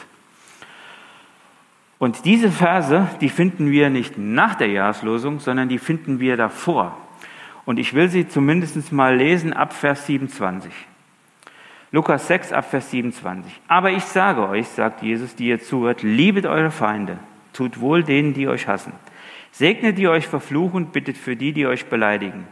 Und 1.99 2.25
diese 2.25 2.51
Verse, 2.51 3.09
die 3.21 3.29
finden 3.29 3.71
wir 3.71 3.89
nicht 3.91 4.19
nach 4.19 4.55
der 4.55 4.69
Jahreslosung, 4.69 5.41
sondern 5.41 5.69
die 5.69 5.79
finden 5.79 6.21
wir 6.21 6.37
davor. 6.37 6.97
Und 7.65 7.79
ich 7.79 7.95
will 7.95 8.09
sie 8.09 8.29
zumindest 8.29 8.93
mal 8.93 9.17
lesen 9.17 9.53
ab 9.53 9.73
Vers 9.73 10.07
27. 10.07 10.73
Lukas 11.93 12.27
6 12.29 12.53
ab 12.53 12.69
Vers 12.71 12.91
27. 12.91 13.61
Aber 13.69 13.91
ich 13.91 14.05
sage 14.05 14.47
euch, 14.49 14.69
sagt 14.69 15.03
Jesus, 15.03 15.35
die 15.35 15.49
ihr 15.49 15.61
zuhört, 15.61 16.03
liebet 16.03 16.45
eure 16.45 16.71
Feinde, 16.71 17.19
tut 17.53 17.81
wohl 17.81 18.03
denen, 18.03 18.35
die 18.35 18.49
euch 18.49 18.69
hassen. 18.69 18.93
Segnet 19.51 19.97
die 19.97 20.09
euch 20.09 20.27
verfluchen, 20.27 20.87
bittet 20.87 21.17
für 21.17 21.37
die, 21.37 21.53
die 21.53 21.67
euch 21.67 21.87
beleidigen. 21.87 22.47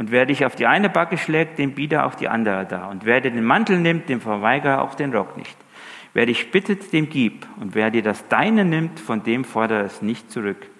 Und 0.00 0.10
wer 0.10 0.24
dich 0.24 0.46
auf 0.46 0.56
die 0.56 0.66
eine 0.66 0.88
Backe 0.88 1.18
schlägt, 1.18 1.58
dem 1.58 1.74
biete 1.74 2.06
auch 2.06 2.14
die 2.14 2.30
andere 2.30 2.64
da. 2.64 2.86
Und 2.86 3.04
wer 3.04 3.20
dir 3.20 3.32
den 3.32 3.44
Mantel 3.44 3.78
nimmt, 3.78 4.08
dem 4.08 4.22
verweigere 4.22 4.80
auch 4.80 4.94
den 4.94 5.14
Rock 5.14 5.36
nicht. 5.36 5.54
Wer 6.14 6.24
dich 6.24 6.50
bittet, 6.50 6.94
dem 6.94 7.10
gib. 7.10 7.46
Und 7.60 7.74
wer 7.74 7.90
dir 7.90 8.02
das 8.02 8.26
Deine 8.28 8.64
nimmt, 8.64 8.98
von 8.98 9.22
dem 9.24 9.44
fordere 9.44 9.82
es 9.82 10.00
nicht 10.00 10.30
zurück. 10.30 10.70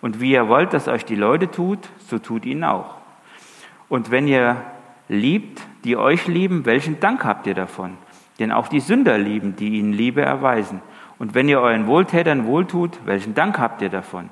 Und 0.00 0.22
wie 0.22 0.32
ihr 0.32 0.48
wollt, 0.48 0.72
dass 0.72 0.88
euch 0.88 1.04
die 1.04 1.16
Leute 1.16 1.50
tut, 1.50 1.80
so 1.98 2.18
tut 2.18 2.46
ihnen 2.46 2.64
auch. 2.64 2.94
Und 3.90 4.10
wenn 4.10 4.26
ihr 4.26 4.64
liebt, 5.10 5.60
die 5.84 5.98
euch 5.98 6.26
lieben, 6.26 6.64
welchen 6.64 6.98
Dank 6.98 7.26
habt 7.26 7.46
ihr 7.46 7.54
davon? 7.54 7.98
Denn 8.38 8.52
auch 8.52 8.68
die 8.68 8.80
Sünder 8.80 9.18
lieben, 9.18 9.56
die 9.56 9.78
ihnen 9.78 9.92
Liebe 9.92 10.22
erweisen. 10.22 10.80
Und 11.18 11.34
wenn 11.34 11.50
ihr 11.50 11.60
euren 11.60 11.86
Wohltätern 11.86 12.46
wohltut, 12.46 13.00
welchen 13.04 13.34
Dank 13.34 13.58
habt 13.58 13.82
ihr 13.82 13.90
davon? 13.90 14.30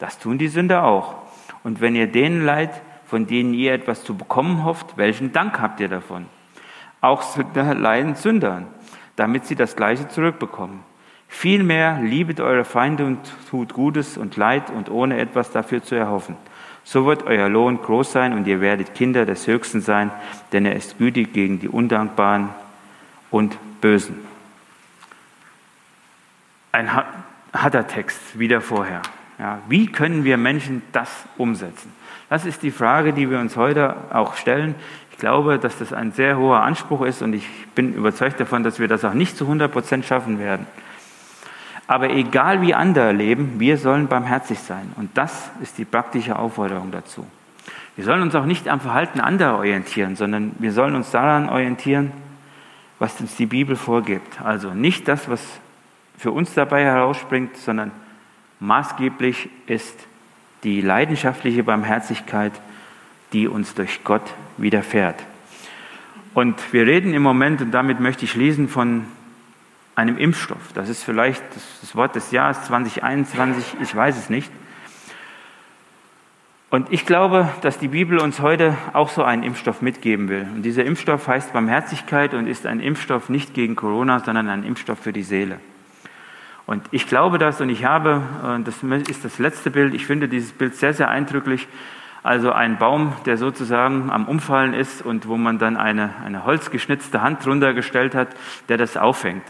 Das 0.00 0.18
tun 0.18 0.38
die 0.38 0.48
Sünder 0.48 0.82
auch. 0.82 1.14
Und 1.62 1.80
wenn 1.80 1.94
ihr 1.94 2.08
denen 2.08 2.44
leid, 2.44 2.72
von 3.10 3.26
denen 3.26 3.54
ihr 3.54 3.74
etwas 3.74 4.04
zu 4.04 4.16
bekommen 4.16 4.62
hofft, 4.62 4.96
welchen 4.96 5.32
Dank 5.32 5.60
habt 5.60 5.80
ihr 5.80 5.88
davon? 5.88 6.26
Auch 7.00 7.22
Sünder 7.22 7.74
leiden 7.74 8.14
Sündern, 8.14 8.68
damit 9.16 9.46
sie 9.46 9.56
das 9.56 9.74
Gleiche 9.74 10.06
zurückbekommen. 10.08 10.84
Vielmehr 11.26 12.00
liebet 12.00 12.38
eure 12.38 12.64
Feinde 12.64 13.04
und 13.04 13.18
tut 13.50 13.72
Gutes 13.72 14.16
und 14.16 14.36
Leid 14.36 14.70
und 14.70 14.90
ohne 14.90 15.18
etwas 15.18 15.50
dafür 15.50 15.82
zu 15.82 15.96
erhoffen. 15.96 16.36
So 16.84 17.04
wird 17.04 17.24
euer 17.24 17.48
Lohn 17.48 17.82
groß 17.82 18.12
sein 18.12 18.32
und 18.32 18.46
ihr 18.46 18.60
werdet 18.60 18.94
Kinder 18.94 19.26
des 19.26 19.46
Höchsten 19.48 19.80
sein, 19.80 20.12
denn 20.52 20.64
er 20.64 20.76
ist 20.76 20.98
gütig 20.98 21.32
gegen 21.32 21.58
die 21.58 21.68
Undankbaren 21.68 22.50
und 23.32 23.58
Bösen. 23.80 24.18
Ein 26.70 26.90
harter 27.52 27.88
Text, 27.88 28.38
wieder 28.38 28.60
vorher. 28.60 29.02
Ja, 29.40 29.58
wie 29.68 29.88
können 29.88 30.22
wir 30.22 30.36
Menschen 30.36 30.82
das 30.92 31.24
umsetzen? 31.36 31.92
Das 32.30 32.46
ist 32.46 32.62
die 32.62 32.70
Frage, 32.70 33.12
die 33.12 33.28
wir 33.28 33.40
uns 33.40 33.56
heute 33.56 33.96
auch 34.10 34.36
stellen. 34.36 34.76
Ich 35.10 35.18
glaube, 35.18 35.58
dass 35.58 35.78
das 35.78 35.92
ein 35.92 36.12
sehr 36.12 36.38
hoher 36.38 36.62
Anspruch 36.62 37.02
ist 37.02 37.22
und 37.22 37.34
ich 37.34 37.44
bin 37.74 37.92
überzeugt 37.92 38.38
davon, 38.38 38.62
dass 38.62 38.78
wir 38.78 38.86
das 38.86 39.04
auch 39.04 39.14
nicht 39.14 39.36
zu 39.36 39.44
100 39.44 39.70
Prozent 39.70 40.04
schaffen 40.04 40.38
werden. 40.38 40.64
Aber 41.88 42.08
egal 42.08 42.62
wie 42.62 42.72
andere 42.72 43.10
leben, 43.10 43.58
wir 43.58 43.76
sollen 43.78 44.06
barmherzig 44.06 44.60
sein. 44.60 44.92
Und 44.96 45.18
das 45.18 45.50
ist 45.60 45.76
die 45.76 45.84
praktische 45.84 46.38
Aufforderung 46.38 46.92
dazu. 46.92 47.26
Wir 47.96 48.04
sollen 48.04 48.22
uns 48.22 48.36
auch 48.36 48.46
nicht 48.46 48.68
am 48.68 48.78
Verhalten 48.78 49.20
anderer 49.20 49.56
orientieren, 49.56 50.14
sondern 50.14 50.52
wir 50.60 50.72
sollen 50.72 50.94
uns 50.94 51.10
daran 51.10 51.48
orientieren, 51.48 52.12
was 53.00 53.20
uns 53.20 53.34
die 53.34 53.46
Bibel 53.46 53.74
vorgibt. 53.74 54.40
Also 54.40 54.72
nicht 54.72 55.08
das, 55.08 55.28
was 55.28 55.44
für 56.16 56.30
uns 56.30 56.54
dabei 56.54 56.84
herausspringt, 56.84 57.56
sondern 57.56 57.90
maßgeblich 58.60 59.48
ist 59.66 60.06
die 60.64 60.80
leidenschaftliche 60.80 61.62
Barmherzigkeit, 61.62 62.52
die 63.32 63.48
uns 63.48 63.74
durch 63.74 64.04
Gott 64.04 64.34
widerfährt. 64.56 65.22
Und 66.34 66.72
wir 66.72 66.86
reden 66.86 67.14
im 67.14 67.22
Moment, 67.22 67.60
und 67.60 67.72
damit 67.72 68.00
möchte 68.00 68.24
ich 68.24 68.30
schließen, 68.30 68.68
von 68.68 69.04
einem 69.96 70.16
Impfstoff. 70.16 70.72
Das 70.74 70.88
ist 70.88 71.02
vielleicht 71.02 71.42
das 71.80 71.94
Wort 71.96 72.14
des 72.14 72.30
Jahres 72.30 72.62
2021, 72.64 73.76
ich 73.82 73.94
weiß 73.94 74.16
es 74.16 74.30
nicht. 74.30 74.50
Und 76.70 76.92
ich 76.92 77.04
glaube, 77.04 77.48
dass 77.62 77.78
die 77.78 77.88
Bibel 77.88 78.20
uns 78.20 78.40
heute 78.40 78.76
auch 78.92 79.08
so 79.08 79.24
einen 79.24 79.42
Impfstoff 79.42 79.82
mitgeben 79.82 80.28
will. 80.28 80.46
Und 80.54 80.62
dieser 80.62 80.84
Impfstoff 80.84 81.26
heißt 81.26 81.52
Barmherzigkeit 81.52 82.32
und 82.32 82.46
ist 82.46 82.64
ein 82.64 82.78
Impfstoff 82.78 83.28
nicht 83.28 83.54
gegen 83.54 83.74
Corona, 83.74 84.20
sondern 84.20 84.48
ein 84.48 84.62
Impfstoff 84.62 85.00
für 85.00 85.12
die 85.12 85.24
Seele. 85.24 85.58
Und 86.70 86.84
ich 86.92 87.08
glaube 87.08 87.38
das 87.38 87.60
und 87.60 87.68
ich 87.68 87.84
habe, 87.84 88.22
das 88.64 88.80
ist 89.08 89.24
das 89.24 89.40
letzte 89.40 89.72
Bild, 89.72 89.92
ich 89.92 90.06
finde 90.06 90.28
dieses 90.28 90.52
Bild 90.52 90.76
sehr, 90.76 90.94
sehr 90.94 91.08
eindrücklich. 91.08 91.66
Also 92.22 92.52
ein 92.52 92.78
Baum, 92.78 93.12
der 93.26 93.38
sozusagen 93.38 94.08
am 94.08 94.28
Umfallen 94.28 94.72
ist 94.72 95.04
und 95.04 95.26
wo 95.26 95.36
man 95.36 95.58
dann 95.58 95.76
eine, 95.76 96.14
eine 96.24 96.44
holzgeschnitzte 96.44 97.22
Hand 97.22 97.44
drunter 97.44 97.74
gestellt 97.74 98.14
hat, 98.14 98.28
der 98.68 98.76
das 98.76 98.96
auffängt. 98.96 99.42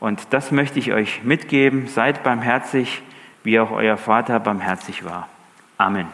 Und 0.00 0.32
das 0.32 0.50
möchte 0.50 0.78
ich 0.78 0.94
euch 0.94 1.22
mitgeben. 1.24 1.88
Seid 1.88 2.22
barmherzig, 2.22 3.02
wie 3.42 3.60
auch 3.60 3.70
euer 3.70 3.98
Vater 3.98 4.40
barmherzig 4.40 5.04
war. 5.04 5.28
Amen. 5.76 6.06